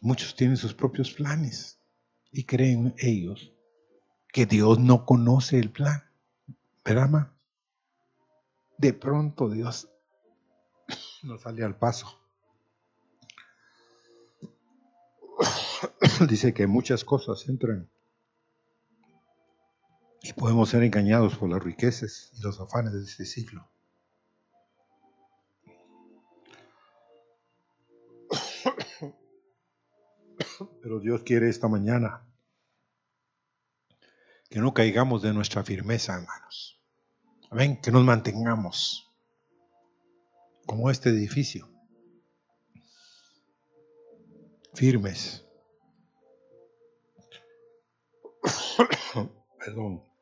Muchos 0.00 0.36
tienen 0.36 0.56
sus 0.56 0.74
propios 0.74 1.10
planes 1.12 1.80
y 2.30 2.44
creen 2.44 2.94
ellos 2.98 3.52
que 4.32 4.44
Dios 4.44 4.78
no 4.78 5.06
conoce 5.06 5.58
el 5.58 5.70
plan. 5.70 6.04
¿Verdad, 6.84 7.32
De 8.76 8.92
pronto 8.92 9.48
Dios 9.48 9.88
nos 11.22 11.40
sale 11.40 11.64
al 11.64 11.76
paso. 11.76 12.20
Dice 16.28 16.52
que 16.52 16.66
muchas 16.66 17.02
cosas 17.04 17.48
entran 17.48 17.90
y 20.28 20.32
podemos 20.32 20.70
ser 20.70 20.82
engañados 20.82 21.36
por 21.36 21.48
las 21.48 21.62
riquezas 21.62 22.32
y 22.34 22.42
los 22.42 22.60
afanes 22.60 22.92
de 22.92 23.04
este 23.04 23.24
siglo. 23.24 23.70
Pero 30.82 30.98
Dios 31.00 31.22
quiere 31.22 31.48
esta 31.48 31.68
mañana 31.68 32.26
que 34.50 34.58
no 34.58 34.74
caigamos 34.74 35.22
de 35.22 35.32
nuestra 35.32 35.62
firmeza, 35.62 36.14
hermanos. 36.14 36.82
Amén, 37.50 37.80
que 37.80 37.92
nos 37.92 38.02
mantengamos 38.02 39.12
como 40.66 40.90
este 40.90 41.10
edificio, 41.10 41.70
firmes. 44.74 45.44
Perdón. 49.58 50.15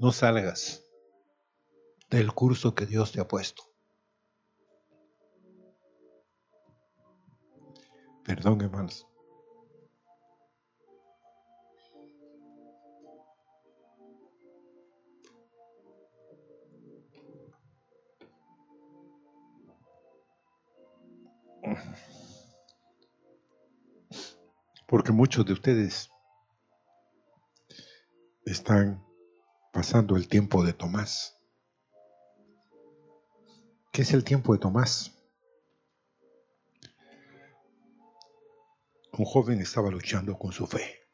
No 0.00 0.12
salgas 0.12 0.84
del 2.08 2.32
curso 2.32 2.72
que 2.72 2.86
Dios 2.86 3.10
te 3.10 3.20
ha 3.20 3.26
puesto. 3.26 3.64
Perdón, 8.24 8.60
hermanos. 8.60 9.08
Porque 24.86 25.10
muchos 25.10 25.44
de 25.44 25.54
ustedes 25.54 26.08
están 28.44 29.07
pasando 29.78 30.16
el 30.16 30.26
tiempo 30.26 30.64
de 30.64 30.72
Tomás. 30.72 31.38
¿Qué 33.92 34.02
es 34.02 34.12
el 34.12 34.24
tiempo 34.24 34.52
de 34.52 34.58
Tomás? 34.58 35.14
un 39.12 39.24
joven 39.24 39.60
estaba 39.60 39.88
luchando 39.88 40.36
con 40.36 40.50
su 40.50 40.66
fe. 40.66 41.06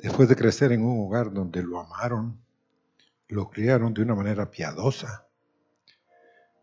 Después 0.00 0.28
de 0.28 0.36
crecer 0.36 0.70
en 0.70 0.84
un 0.84 1.04
hogar 1.04 1.32
donde 1.32 1.64
lo 1.64 1.80
amaron, 1.80 2.40
lo 3.26 3.50
criaron 3.50 3.92
de 3.92 4.02
una 4.02 4.14
manera 4.14 4.48
piadosa, 4.48 5.26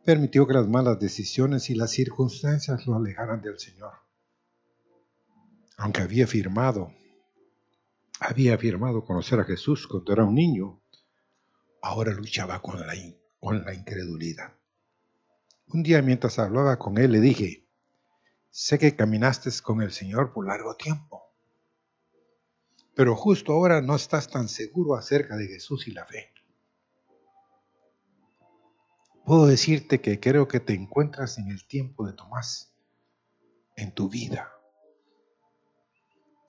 permitió 0.05 0.47
que 0.47 0.53
las 0.53 0.69
malas 0.69 0.97
decisiones 0.97 1.69
y 1.69 1.75
las 1.75 1.91
circunstancias 1.91 2.87
lo 2.87 2.95
alejaran 2.95 3.41
del 3.41 3.59
Señor. 3.59 3.95
Aunque 5.75 6.03
había 6.03 6.23
afirmado, 6.23 6.93
había 8.19 8.55
afirmado 8.55 9.03
conocer 9.03 9.39
a 9.39 9.45
Jesús 9.45 9.87
cuando 9.87 10.13
era 10.13 10.23
un 10.23 10.35
niño, 10.35 10.81
ahora 11.81 12.11
luchaba 12.13 12.61
con 12.61 12.79
la, 12.79 12.93
con 13.39 13.63
la 13.63 13.73
incredulidad. 13.73 14.53
Un 15.67 15.83
día 15.83 16.01
mientras 16.01 16.39
hablaba 16.39 16.77
con 16.77 16.97
él 16.97 17.11
le 17.11 17.19
dije, 17.19 17.63
Sé 18.55 18.77
que 18.77 18.95
caminaste 18.95 19.49
con 19.63 19.81
el 19.81 19.91
Señor 19.91 20.31
por 20.31 20.45
largo 20.45 20.75
tiempo, 20.75 21.23
pero 22.93 23.15
justo 23.15 23.51
ahora 23.51 23.81
no 23.81 23.95
estás 23.95 24.29
tan 24.29 24.47
seguro 24.47 24.95
acerca 24.95 25.35
de 25.37 25.47
Jesús 25.47 25.87
y 25.87 25.91
la 25.91 26.05
fe. 26.05 26.31
Puedo 29.25 29.47
decirte 29.47 30.01
que 30.01 30.19
creo 30.19 30.47
que 30.47 30.59
te 30.59 30.73
encuentras 30.73 31.39
en 31.39 31.49
el 31.49 31.65
tiempo 31.65 32.05
de 32.05 32.13
Tomás, 32.13 32.75
en 33.75 33.91
tu 33.91 34.07
vida. 34.07 34.52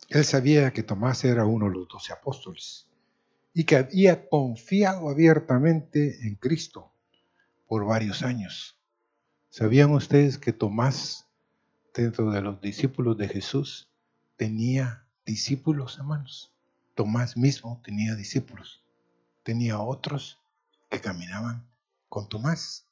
Él 0.08 0.24
sabía 0.24 0.72
que 0.72 0.82
Tomás 0.82 1.24
era 1.24 1.44
uno 1.44 1.66
de 1.66 1.72
los 1.72 1.88
doce 1.88 2.12
apóstoles 2.12 2.86
y 3.52 3.64
que 3.64 3.76
había 3.76 4.28
confiado 4.28 5.08
abiertamente 5.08 6.26
en 6.26 6.34
Cristo 6.34 6.92
por 7.66 7.84
varios 7.84 8.22
años. 8.22 8.76
¿Sabían 9.50 9.92
ustedes 9.92 10.38
que 10.38 10.52
Tomás 10.52 11.26
dentro 11.94 12.30
de 12.30 12.40
los 12.42 12.60
discípulos 12.60 13.16
de 13.16 13.28
Jesús 13.28 13.88
tenía 14.36 15.06
discípulos, 15.24 15.96
hermanos. 15.98 16.52
Tomás 16.94 17.36
mismo 17.36 17.80
tenía 17.84 18.14
discípulos. 18.14 18.84
Tenía 19.42 19.78
otros 19.80 20.40
que 20.90 21.00
caminaban 21.00 21.66
con 22.08 22.28
Tomás, 22.28 22.86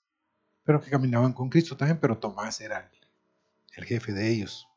pero 0.65 0.81
que 0.81 0.91
caminaban 0.91 1.33
con 1.33 1.49
Cristo 1.49 1.77
también, 1.77 1.99
pero 2.01 2.19
Tomás 2.19 2.61
era 2.61 2.91
el, 3.77 3.85
jefe 3.85 4.13
de 4.13 4.31
ellos. 4.31 4.69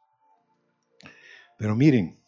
Pero 1.58 1.76
miren, 1.76 2.20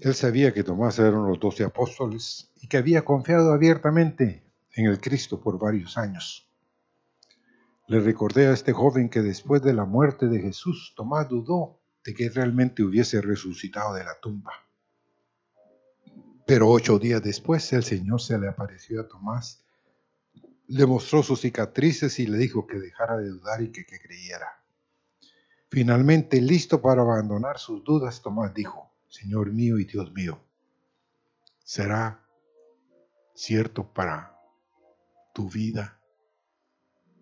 él 0.00 0.14
sabía 0.14 0.52
que 0.52 0.62
Tomás 0.62 0.98
era 0.98 1.10
uno 1.10 1.24
de 1.24 1.28
los 1.30 1.40
doce 1.40 1.64
apóstoles 1.64 2.52
y 2.60 2.68
que 2.68 2.76
había 2.76 3.04
confiado 3.04 3.52
abiertamente 3.52 4.44
en 4.74 4.86
el 4.86 5.00
Cristo 5.00 5.40
por 5.40 5.58
varios 5.58 5.96
años. 5.96 6.48
Le 7.88 8.00
recordé 8.00 8.48
a 8.48 8.52
este 8.52 8.72
joven 8.72 9.08
que 9.08 9.22
después 9.22 9.62
de 9.62 9.72
la 9.72 9.84
muerte 9.84 10.26
de 10.26 10.40
Jesús, 10.40 10.92
Tomás 10.96 11.28
dudó 11.28 11.80
de 12.04 12.14
que 12.14 12.28
realmente 12.28 12.82
hubiese 12.82 13.20
resucitado 13.20 13.94
de 13.94 14.04
la 14.04 14.18
tumba. 14.20 14.52
Pero 16.46 16.68
ocho 16.68 16.98
días 16.98 17.22
después 17.22 17.72
el 17.72 17.82
Señor 17.82 18.20
se 18.20 18.38
le 18.38 18.48
apareció 18.48 19.00
a 19.00 19.08
Tomás, 19.08 19.64
le 20.68 20.84
mostró 20.84 21.22
sus 21.22 21.40
cicatrices 21.40 22.18
y 22.18 22.26
le 22.26 22.38
dijo 22.38 22.66
que 22.66 22.78
dejara 22.78 23.16
de 23.16 23.28
dudar 23.28 23.62
y 23.62 23.70
que, 23.72 23.86
que 23.86 24.00
creyera. 24.00 24.48
Finalmente, 25.70 26.40
listo 26.40 26.82
para 26.82 27.02
abandonar 27.02 27.58
sus 27.58 27.82
dudas, 27.82 28.20
Tomás 28.20 28.52
dijo, 28.52 28.95
Señor 29.08 29.52
mío 29.52 29.78
y 29.78 29.84
Dios 29.84 30.12
mío, 30.12 30.44
¿será 31.64 32.26
cierto 33.34 33.92
para 33.92 34.38
tu 35.34 35.48
vida 35.48 36.00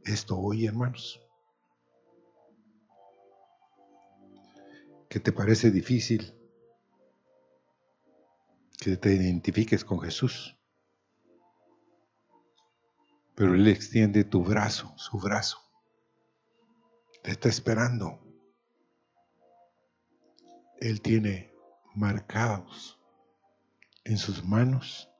esto 0.04 0.38
hoy, 0.38 0.66
hermanos? 0.66 1.20
¿Qué 5.08 5.20
te 5.20 5.32
parece 5.32 5.70
difícil 5.70 6.34
que 8.78 8.96
te 8.96 9.14
identifiques 9.14 9.84
con 9.84 10.00
Jesús? 10.00 10.56
Pero 13.34 13.54
Él 13.54 13.66
extiende 13.68 14.24
tu 14.24 14.42
brazo, 14.42 14.92
su 14.96 15.18
brazo. 15.18 15.58
Te 17.22 17.30
está 17.30 17.48
esperando. 17.48 18.20
Él 20.80 21.00
tiene 21.00 21.53
marcados 21.94 23.00
en 24.04 24.18
sus 24.18 24.44
manos 24.44 25.10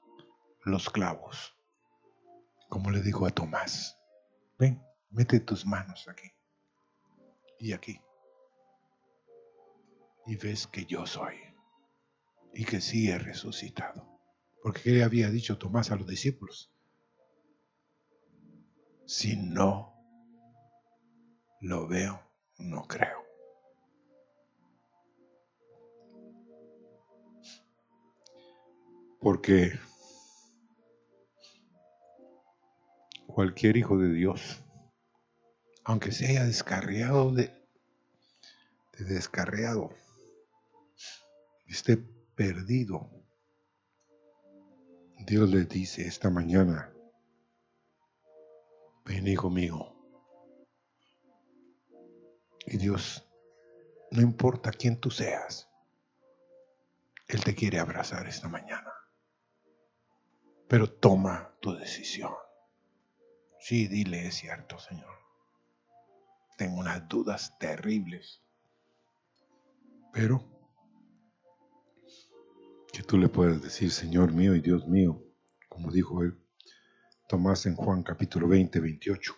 los 0.64 0.90
clavos, 0.90 1.56
como 2.68 2.90
le 2.90 3.02
dijo 3.02 3.26
a 3.26 3.30
Tomás. 3.30 3.98
Ven, 4.58 4.82
mete 5.10 5.40
tus 5.40 5.66
manos 5.66 6.08
aquí 6.08 6.32
y 7.58 7.72
aquí. 7.72 8.00
Y 10.26 10.36
ves 10.36 10.66
que 10.66 10.86
yo 10.86 11.06
soy 11.06 11.36
y 12.54 12.64
que 12.64 12.80
sí 12.80 13.10
he 13.10 13.18
resucitado. 13.18 14.20
Porque 14.62 14.82
¿qué 14.82 14.90
le 14.90 15.04
había 15.04 15.28
dicho 15.28 15.58
Tomás 15.58 15.90
a 15.90 15.96
los 15.96 16.06
discípulos? 16.06 16.72
Si 19.06 19.36
no 19.36 19.94
lo 21.60 21.86
veo, 21.86 22.20
no 22.58 22.86
creo. 22.86 23.23
Porque 29.24 29.80
cualquier 33.26 33.78
hijo 33.78 33.96
de 33.96 34.12
Dios, 34.12 34.62
aunque 35.82 36.12
se 36.12 36.26
haya 36.26 36.44
descarriado 36.44 37.32
de, 37.32 37.50
esté 41.66 41.96
perdido, 42.34 43.10
Dios 45.20 45.48
le 45.48 45.64
dice 45.64 46.06
esta 46.06 46.28
mañana, 46.28 46.92
ven 49.06 49.26
hijo 49.26 49.48
mío. 49.48 49.96
Y 52.66 52.76
Dios, 52.76 53.26
no 54.10 54.20
importa 54.20 54.70
quién 54.70 55.00
tú 55.00 55.10
seas, 55.10 55.66
Él 57.26 57.42
te 57.42 57.54
quiere 57.54 57.80
abrazar 57.80 58.26
esta 58.26 58.48
mañana. 58.48 58.94
Pero 60.74 60.90
toma 60.90 61.54
tu 61.60 61.72
decisión. 61.72 62.32
Sí, 63.60 63.86
dile, 63.86 64.26
es 64.26 64.34
cierto, 64.34 64.76
Señor. 64.80 65.20
Tengo 66.58 66.80
unas 66.80 67.08
dudas 67.08 67.56
terribles. 67.60 68.42
Pero 70.12 70.44
que 72.92 73.04
tú 73.04 73.18
le 73.18 73.28
puedes 73.28 73.62
decir, 73.62 73.92
Señor 73.92 74.32
mío 74.32 74.56
y 74.56 74.60
Dios 74.60 74.88
mío, 74.88 75.22
como 75.68 75.92
dijo 75.92 76.24
él, 76.24 76.36
Tomás 77.28 77.66
en 77.66 77.76
Juan 77.76 78.02
capítulo 78.02 78.48
20, 78.48 78.80
28. 78.80 79.36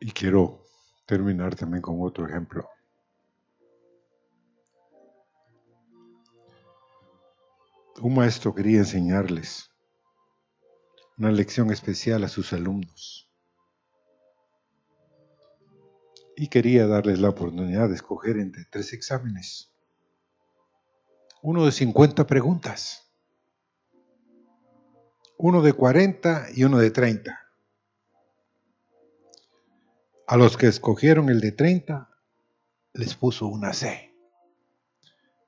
Y 0.00 0.10
quiero 0.10 0.67
terminar 1.08 1.56
también 1.56 1.80
con 1.80 1.96
otro 2.00 2.28
ejemplo. 2.28 2.68
Un 8.02 8.14
maestro 8.14 8.54
quería 8.54 8.80
enseñarles 8.80 9.70
una 11.16 11.32
lección 11.32 11.72
especial 11.72 12.22
a 12.24 12.28
sus 12.28 12.52
alumnos 12.52 13.28
y 16.36 16.48
quería 16.48 16.86
darles 16.86 17.18
la 17.18 17.30
oportunidad 17.30 17.88
de 17.88 17.94
escoger 17.94 18.36
entre 18.36 18.66
tres 18.70 18.92
exámenes. 18.92 19.72
Uno 21.42 21.64
de 21.64 21.72
50 21.72 22.26
preguntas, 22.26 23.10
uno 25.38 25.62
de 25.62 25.72
40 25.72 26.48
y 26.54 26.64
uno 26.64 26.78
de 26.78 26.90
30. 26.90 27.47
A 30.28 30.36
los 30.36 30.56
que 30.56 30.66
escogieron 30.66 31.28
el 31.30 31.40
de 31.40 31.52
30 31.52 32.08
les 32.92 33.16
puso 33.16 33.46
una 33.46 33.72
C. 33.72 34.14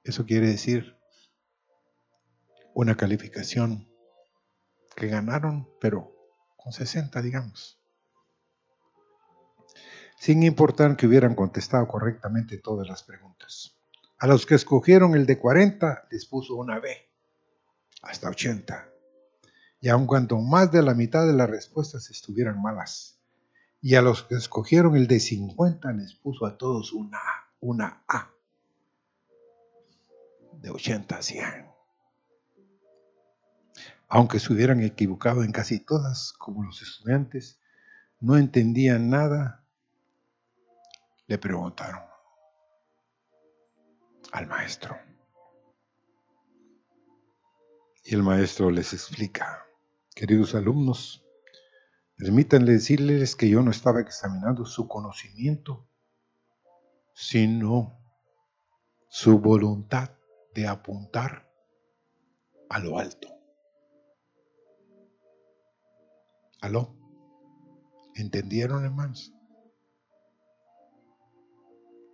Eso 0.03 0.27
quiere 0.27 0.49
decir 0.49 0.97
una 2.75 2.97
calificación 2.97 3.89
que 4.97 5.07
ganaron, 5.07 5.69
pero 5.81 6.13
con 6.57 6.73
60, 6.73 7.23
digamos 7.23 7.81
sin 10.21 10.43
importar 10.43 10.97
que 10.99 11.07
hubieran 11.07 11.35
contestado 11.35 11.89
correctamente 11.89 12.59
todas 12.59 12.87
las 12.87 13.03
preguntas. 13.03 13.75
A 14.19 14.27
los 14.27 14.45
que 14.45 14.55
escogieron 14.55 15.15
el 15.15 15.25
de 15.25 15.39
40 15.39 16.09
les 16.11 16.27
puso 16.27 16.57
una 16.57 16.79
B, 16.79 16.95
hasta 18.03 18.29
80. 18.29 18.87
Y 19.81 19.89
aun 19.89 20.07
cuando 20.07 20.37
más 20.37 20.71
de 20.71 20.83
la 20.83 20.93
mitad 20.93 21.27
de 21.27 21.33
las 21.33 21.49
respuestas 21.49 22.11
estuvieran 22.11 22.61
malas. 22.61 23.19
Y 23.83 23.95
a 23.95 24.03
los 24.03 24.23
que 24.25 24.35
escogieron 24.35 24.97
el 24.97 25.07
de 25.07 25.21
50 25.21 25.93
les 25.93 26.15
puso 26.15 26.47
a 26.47 26.59
todos 26.59 26.93
una 26.93 27.19
A, 27.19 27.51
una 27.61 28.05
A. 28.07 28.31
De 30.61 30.71
80 30.71 31.17
a 31.17 31.23
100. 31.23 31.71
Aunque 34.09 34.41
se 34.41 34.53
hubieran 34.53 34.83
equivocado 34.83 35.45
en 35.45 35.53
casi 35.53 35.81
todas, 35.81 36.33
como 36.33 36.65
los 36.65 36.83
estudiantes, 36.83 37.61
no 38.21 38.37
entendían 38.37 39.09
nada 39.09 39.65
le 41.27 41.39
preguntaron 41.39 42.03
al 44.33 44.47
maestro. 44.49 44.99
Y 48.03 48.15
el 48.15 48.25
maestro 48.25 48.71
les 48.71 48.93
explica, 48.93 49.65
queridos 50.15 50.57
alumnos, 50.57 51.20
permítanle 52.21 52.73
decirles 52.73 53.35
que 53.35 53.49
yo 53.49 53.63
no 53.63 53.71
estaba 53.71 54.01
examinando 54.01 54.65
su 54.67 54.87
conocimiento, 54.87 55.89
sino 57.15 57.99
su 59.09 59.41
voluntad 59.41 60.11
de 60.55 60.69
apuntar 60.69 61.51
a 62.69 62.79
lo 62.79 62.99
alto. 62.99 63.29
¿Aló? 66.61 66.95
¿Entendieron, 68.15 68.85
hermanos? 68.85 69.33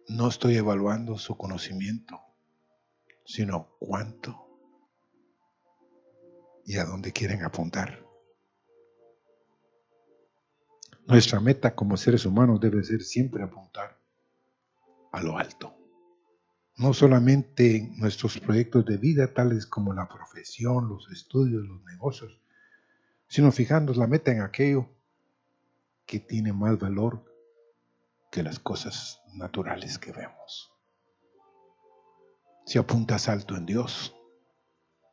no 0.08 0.28
estoy 0.28 0.56
evaluando 0.56 1.18
su 1.18 1.36
conocimiento, 1.36 2.20
sino 3.24 3.76
cuánto 3.80 4.46
y 6.64 6.78
a 6.78 6.84
dónde 6.84 7.12
quieren 7.12 7.44
apuntar. 7.44 8.05
Nuestra 11.06 11.38
meta 11.38 11.76
como 11.76 11.96
seres 11.96 12.26
humanos 12.26 12.60
debe 12.60 12.82
ser 12.82 13.00
siempre 13.00 13.44
apuntar 13.44 13.96
a 15.12 15.22
lo 15.22 15.38
alto. 15.38 15.72
No 16.76 16.92
solamente 16.92 17.76
en 17.76 17.96
nuestros 17.98 18.40
proyectos 18.40 18.84
de 18.84 18.96
vida, 18.96 19.32
tales 19.32 19.66
como 19.66 19.94
la 19.94 20.08
profesión, 20.08 20.88
los 20.88 21.08
estudios, 21.12 21.64
los 21.64 21.80
negocios, 21.84 22.40
sino 23.28 23.52
fijándonos 23.52 23.98
la 23.98 24.08
meta 24.08 24.32
en 24.32 24.42
aquello 24.42 24.88
que 26.06 26.18
tiene 26.18 26.52
más 26.52 26.76
valor 26.76 27.24
que 28.32 28.42
las 28.42 28.58
cosas 28.58 29.22
naturales 29.32 29.98
que 29.98 30.10
vemos. 30.10 30.72
Si 32.64 32.78
apuntas 32.78 33.28
alto 33.28 33.54
en 33.56 33.64
Dios, 33.64 34.16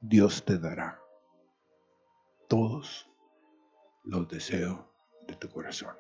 Dios 0.02 0.44
te 0.44 0.58
dará 0.58 1.00
todos 2.50 3.08
los 4.04 4.28
deseos 4.28 4.93
de 5.28 5.36
tu 5.36 5.50
corazón. 5.50 5.96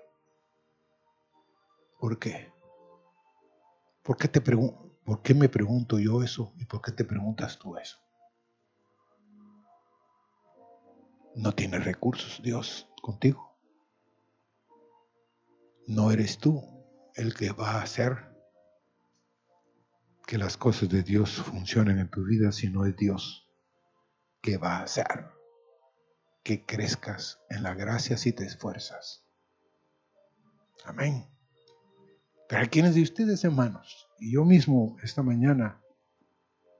¿Por 1.99 2.19
qué? 2.19 2.51
¿Por 4.03 4.17
qué, 4.17 4.28
te 4.28 4.41
¿Por 4.41 5.21
qué 5.21 5.34
me 5.34 5.49
pregunto 5.49 5.99
yo 5.99 6.21
eso 6.24 6.53
y 6.57 6.65
por 6.65 6.82
qué 6.82 6.91
te 6.91 7.05
preguntas 7.05 7.57
tú 7.57 7.78
eso? 7.78 7.97
No 11.36 11.51
tiene 11.53 11.80
recursos 11.80 12.41
Dios 12.43 12.89
contigo. 13.01 13.57
No 15.88 16.11
eres 16.11 16.38
tú 16.38 16.61
el 17.15 17.34
que 17.34 17.51
va 17.51 17.71
a 17.71 17.82
hacer 17.82 18.34
que 20.26 20.38
las 20.38 20.57
cosas 20.57 20.89
de 20.89 21.03
Dios 21.03 21.32
funcionen 21.32 21.99
en 21.99 22.09
tu 22.09 22.24
vida, 22.24 22.51
sino 22.51 22.86
es 22.86 22.95
Dios 22.95 23.49
que 24.41 24.57
va 24.57 24.78
a 24.78 24.84
hacer 24.84 25.30
que 26.44 26.66
crezcas 26.66 27.39
en 27.50 27.64
la 27.64 27.74
gracia 27.74 28.18
si 28.18 28.34
te 28.34 28.46
esfuerzas. 28.46 29.26
Amén. 30.84 31.26
Pero 32.50 32.62
a 32.62 32.68
quienes 32.68 32.96
de 32.96 33.02
ustedes, 33.02 33.44
hermanos, 33.46 34.10
y 34.20 34.34
yo 34.34 34.44
mismo 34.44 34.98
esta 35.02 35.24
mañana 35.24 35.82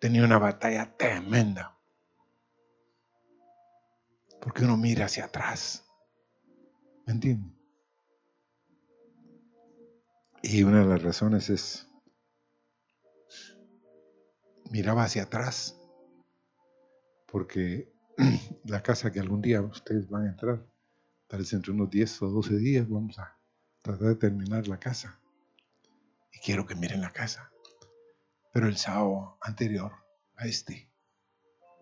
tenía 0.02 0.26
una 0.26 0.38
batalla 0.38 0.96
tremenda. 0.98 1.80
Porque 4.42 4.66
uno 4.66 4.76
mira 4.76 5.06
hacia 5.06 5.26
atrás. 5.26 5.86
¿Me 7.06 7.14
entienden? 7.14 7.58
Y 10.42 10.64
una 10.64 10.82
de 10.82 10.88
las 10.88 11.02
razones 11.02 11.50
es, 11.50 11.88
miraba 14.70 15.06
hacia 15.06 15.24
atrás, 15.24 15.80
porque 17.28 17.93
la 18.66 18.82
casa 18.82 19.12
que 19.12 19.20
algún 19.20 19.42
día 19.42 19.62
ustedes 19.62 20.08
van 20.10 20.26
a 20.26 20.30
entrar, 20.30 20.66
tal 21.28 21.40
vez 21.40 21.54
entre 21.54 21.72
unos 21.72 21.90
10 21.90 22.22
o 22.22 22.30
12 22.30 22.58
días, 22.58 22.88
vamos 22.88 23.18
a 23.20 23.38
tratar 23.82 24.10
de 24.10 24.16
terminar 24.16 24.68
la 24.68 24.80
casa. 24.80 25.20
Y 26.32 26.40
quiero 26.40 26.66
que 26.66 26.76
miren 26.76 27.02
la 27.02 27.12
casa. 27.12 27.52
Pero 28.52 28.68
el 28.68 28.78
sábado 28.78 29.38
anterior 29.42 29.92
a 30.36 30.46
este, 30.46 30.92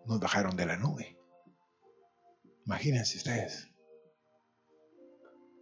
nos 0.06 0.20
bajaron 0.20 0.56
de 0.56 0.66
la 0.66 0.76
nube. 0.76 1.18
Imagínense 2.64 3.18
ustedes. 3.18 3.68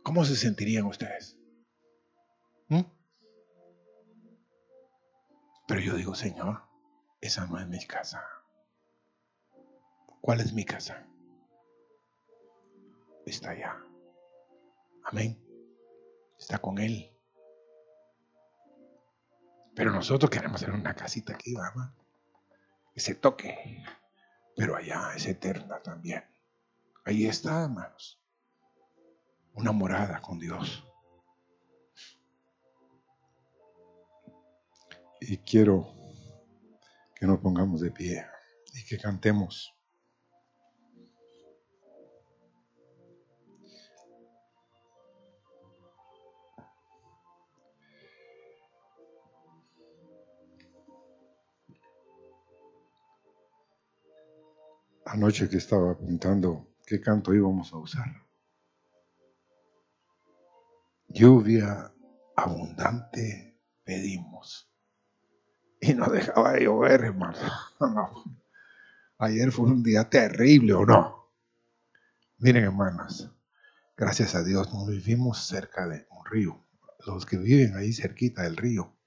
¿Cómo 0.02 0.24
se 0.24 0.36
sentirían 0.36 0.86
ustedes? 0.86 1.38
¿Mm? 2.68 2.82
Pero 5.66 5.80
yo 5.80 5.94
digo, 5.94 6.14
Señor, 6.14 6.62
esa 7.20 7.46
no 7.46 7.58
es 7.58 7.68
mi 7.68 7.84
casa. 7.86 8.24
¿Cuál 10.20 10.40
es 10.40 10.52
mi 10.52 10.64
casa? 10.64 11.06
Está 13.24 13.50
allá. 13.50 13.76
Amén. 15.04 15.42
está 16.38 16.58
con 16.58 16.78
Él. 16.78 17.10
Pero 19.74 19.92
nosotros 19.92 20.30
queremos 20.30 20.62
hacer 20.62 20.74
una 20.74 20.94
casita 20.94 21.34
aquí, 21.34 21.54
vamos. 21.54 21.90
Ese 22.94 23.14
toque. 23.14 23.82
Pero 24.56 24.76
allá 24.76 25.12
es 25.16 25.26
eterna 25.26 25.80
también. 25.82 26.24
Ahí 27.04 27.26
está, 27.26 27.62
hermanos. 27.64 28.20
Una 29.54 29.72
morada 29.72 30.20
con 30.20 30.38
Dios. 30.38 30.84
Y 35.20 35.38
quiero 35.38 35.94
que 37.14 37.26
nos 37.26 37.38
pongamos 37.40 37.80
de 37.80 37.90
pie 37.90 38.26
y 38.74 38.84
que 38.84 38.98
cantemos. 38.98 39.74
Anoche 55.06 55.48
que 55.48 55.56
estaba 55.56 55.92
apuntando 55.92 56.74
qué 56.86 57.00
canto 57.00 57.34
íbamos 57.34 57.72
a 57.72 57.78
usar. 57.78 58.26
Lluvia 61.08 61.92
abundante 62.36 63.58
pedimos. 63.84 64.70
Y 65.80 65.94
no 65.94 66.06
dejaba 66.08 66.52
de 66.52 66.64
llover, 66.64 67.04
hermano. 67.04 67.38
Ayer 69.18 69.50
fue 69.50 69.66
un 69.66 69.82
día 69.82 70.08
terrible, 70.08 70.74
¿o 70.74 70.86
no? 70.86 71.32
Miren, 72.38 72.64
hermanas, 72.64 73.30
gracias 73.96 74.34
a 74.34 74.44
Dios 74.44 74.72
nos 74.72 74.88
vivimos 74.88 75.46
cerca 75.46 75.86
de 75.88 76.06
un 76.10 76.24
río. 76.24 76.64
Los 77.06 77.26
que 77.26 77.38
viven 77.38 77.76
ahí 77.76 77.92
cerquita 77.92 78.42
del 78.42 78.56
río 78.56 78.99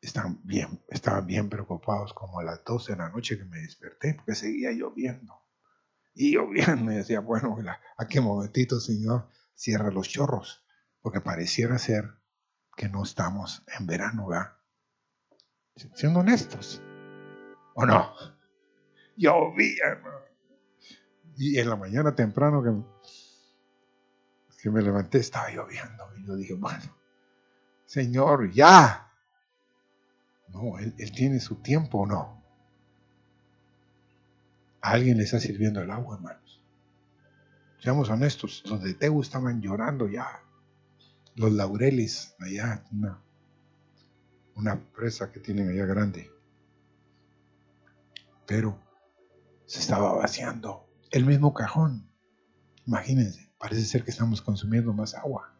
están 0.00 0.40
bien, 0.44 0.82
estaban 0.88 1.26
bien 1.26 1.48
preocupados 1.48 2.12
como 2.14 2.40
a 2.40 2.44
las 2.44 2.64
12 2.64 2.92
de 2.92 2.98
la 2.98 3.10
noche 3.10 3.36
que 3.36 3.44
me 3.44 3.58
desperté 3.60 4.14
porque 4.14 4.34
seguía 4.34 4.72
lloviendo. 4.72 5.34
Y 6.14 6.32
lloviendo, 6.32 6.90
y 6.92 6.96
decía, 6.96 7.20
bueno, 7.20 7.56
a 7.96 8.06
qué 8.08 8.20
momentito, 8.20 8.80
Señor, 8.80 9.28
cierra 9.54 9.90
los 9.90 10.08
chorros, 10.08 10.64
porque 11.00 11.20
pareciera 11.20 11.78
ser 11.78 12.04
que 12.76 12.88
no 12.88 13.02
estamos 13.02 13.62
en 13.78 13.86
verano, 13.86 14.26
¿verdad? 14.26 14.56
Siendo 15.94 16.20
honestos, 16.20 16.82
¿o 17.74 17.86
no? 17.86 18.12
llovía, 19.20 19.84
hermano. 19.84 20.16
Y 21.36 21.58
en 21.58 21.68
la 21.68 21.76
mañana 21.76 22.14
temprano 22.14 22.62
que, 22.62 22.70
que 24.62 24.70
me 24.70 24.82
levanté 24.82 25.18
estaba 25.18 25.50
lloviendo. 25.50 26.04
Y 26.16 26.26
yo 26.26 26.36
dije, 26.36 26.54
bueno, 26.54 26.96
Señor, 27.84 28.50
ya. 28.50 29.09
No, 30.52 30.78
él, 30.78 30.94
tiene 31.12 31.40
su 31.40 31.56
tiempo 31.56 32.00
o 32.00 32.06
no. 32.06 32.42
A 34.80 34.92
alguien 34.92 35.18
le 35.18 35.24
está 35.24 35.38
sirviendo 35.38 35.80
el 35.80 35.90
agua, 35.90 36.16
hermanos. 36.16 36.60
Seamos 37.80 38.10
honestos, 38.10 38.62
los 38.66 38.82
de 38.82 38.94
Tegu 38.94 39.22
estaban 39.22 39.60
llorando 39.60 40.08
ya. 40.08 40.42
Los 41.36 41.52
laureles, 41.52 42.34
allá, 42.40 42.84
una, 42.92 43.18
una 44.54 44.78
presa 44.78 45.32
que 45.32 45.40
tienen 45.40 45.68
allá 45.68 45.86
grande. 45.86 46.30
Pero 48.46 48.78
se 49.66 49.80
estaba 49.80 50.12
vaciando. 50.12 50.86
El 51.10 51.24
mismo 51.24 51.54
cajón. 51.54 52.10
Imagínense, 52.86 53.50
parece 53.58 53.84
ser 53.84 54.04
que 54.04 54.10
estamos 54.10 54.42
consumiendo 54.42 54.92
más 54.92 55.14
agua. 55.14 55.54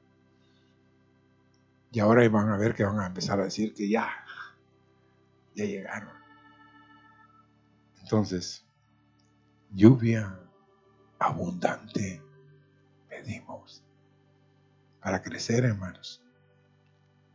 Y 1.93 2.01
ahora 2.01 2.29
van 2.29 2.49
a 2.51 2.57
ver 2.57 2.75
que 2.75 2.85
van 2.85 3.01
a 3.01 3.07
empezar 3.07 3.41
a 3.41 3.45
decir 3.45 3.75
que 3.75 3.89
ya, 3.89 4.09
ya 5.55 5.65
llegaron. 5.65 6.15
Entonces, 8.03 8.67
lluvia 9.71 10.39
abundante 11.19 12.23
pedimos 13.09 13.85
para 15.01 15.23
crecer, 15.23 15.65
hermanos. 15.65 16.23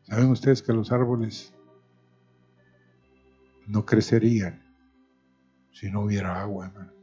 ¿Saben 0.04 0.30
ustedes 0.30 0.62
que 0.62 0.74
los 0.74 0.92
árboles 0.92 1.56
no 3.68 3.86
crecerían 3.86 4.64
si 5.72 5.90
no 5.92 6.02
hubiera 6.02 6.42
agua, 6.42 6.68
hermano. 6.68 6.94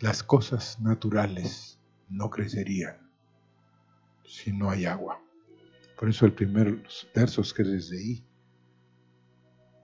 Las 0.00 0.22
cosas 0.22 0.80
naturales 0.80 1.78
no 2.08 2.30
crecerían 2.30 3.10
si 4.24 4.52
no 4.52 4.70
hay 4.70 4.86
agua. 4.86 5.22
Por 6.00 6.08
eso 6.08 6.24
el 6.24 6.32
primer 6.32 6.82
versos 7.14 7.52
que 7.52 7.62
les 7.62 7.90
leí, 7.90 8.24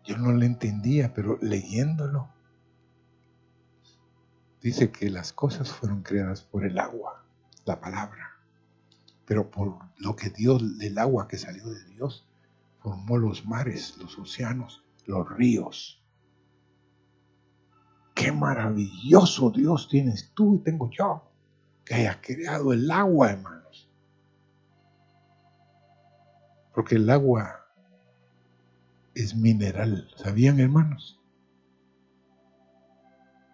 yo 0.03 0.17
no 0.17 0.33
le 0.33 0.47
entendía, 0.47 1.13
pero 1.13 1.39
leyéndolo, 1.43 2.31
dice 4.63 4.91
que 4.91 5.11
las 5.11 5.35
cosas 5.35 5.71
fueron 5.71 6.03
creadas 6.03 6.41
por 6.41 6.65
el 6.65 6.79
agua, 6.79 7.23
la 7.67 7.83
palabra, 7.83 8.31
pero 9.27 9.51
por 9.51 9.79
lo 9.99 10.17
que 10.17 10.31
Dios, 10.31 10.79
del 10.79 10.97
agua 10.97 11.29
que 11.29 11.37
salió 11.37 11.69
de 11.69 11.85
Dios, 11.85 12.27
formó 12.79 13.19
los 13.19 13.45
mares, 13.45 13.99
los 13.99 14.19
océanos, 14.19 14.83
los 15.05 15.29
ríos. 15.29 16.03
Qué 18.15 18.33
maravilloso 18.33 19.51
Dios 19.51 19.87
tienes 19.91 20.31
tú 20.33 20.55
y 20.55 20.59
tengo 20.61 20.89
yo, 20.91 21.31
que 21.85 21.93
hayas 21.93 22.17
creado 22.23 22.73
el 22.73 22.91
agua, 22.91 23.33
hermanos. 23.33 23.56
Porque 26.77 26.97
el 26.97 27.09
agua 27.09 27.67
es 29.15 29.35
mineral, 29.35 30.11
¿sabían, 30.15 30.61
hermanos? 30.61 31.19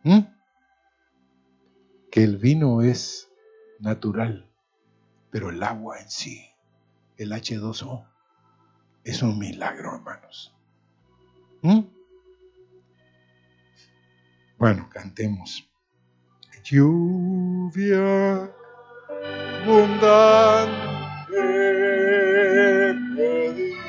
¿Mm? 0.02 0.22
Que 2.10 2.24
el 2.24 2.36
vino 2.36 2.82
es 2.82 3.30
natural, 3.78 4.50
pero 5.30 5.50
el 5.50 5.62
agua 5.62 6.00
en 6.00 6.10
sí, 6.10 6.50
el 7.16 7.30
H2O, 7.30 8.08
es 9.04 9.22
un 9.22 9.38
milagro, 9.38 9.94
hermanos. 9.94 10.52
¿Mm? 11.62 11.82
Bueno, 14.58 14.88
cantemos. 14.90 15.70
Lluvia 16.64 18.52
abundante 19.62 20.92
pedimos, 23.22 23.86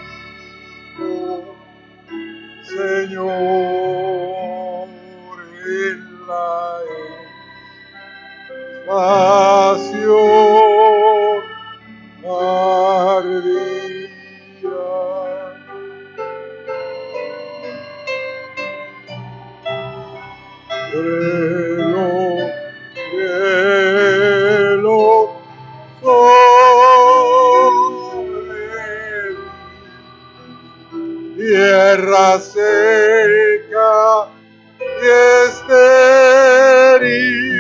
Señor, 2.64 3.34
en 5.66 6.00
la 6.28 6.54
espacio 8.84 10.73
tierra 32.04 32.40
seca 32.40 34.28
y 34.80 35.08
estéril 37.00 37.53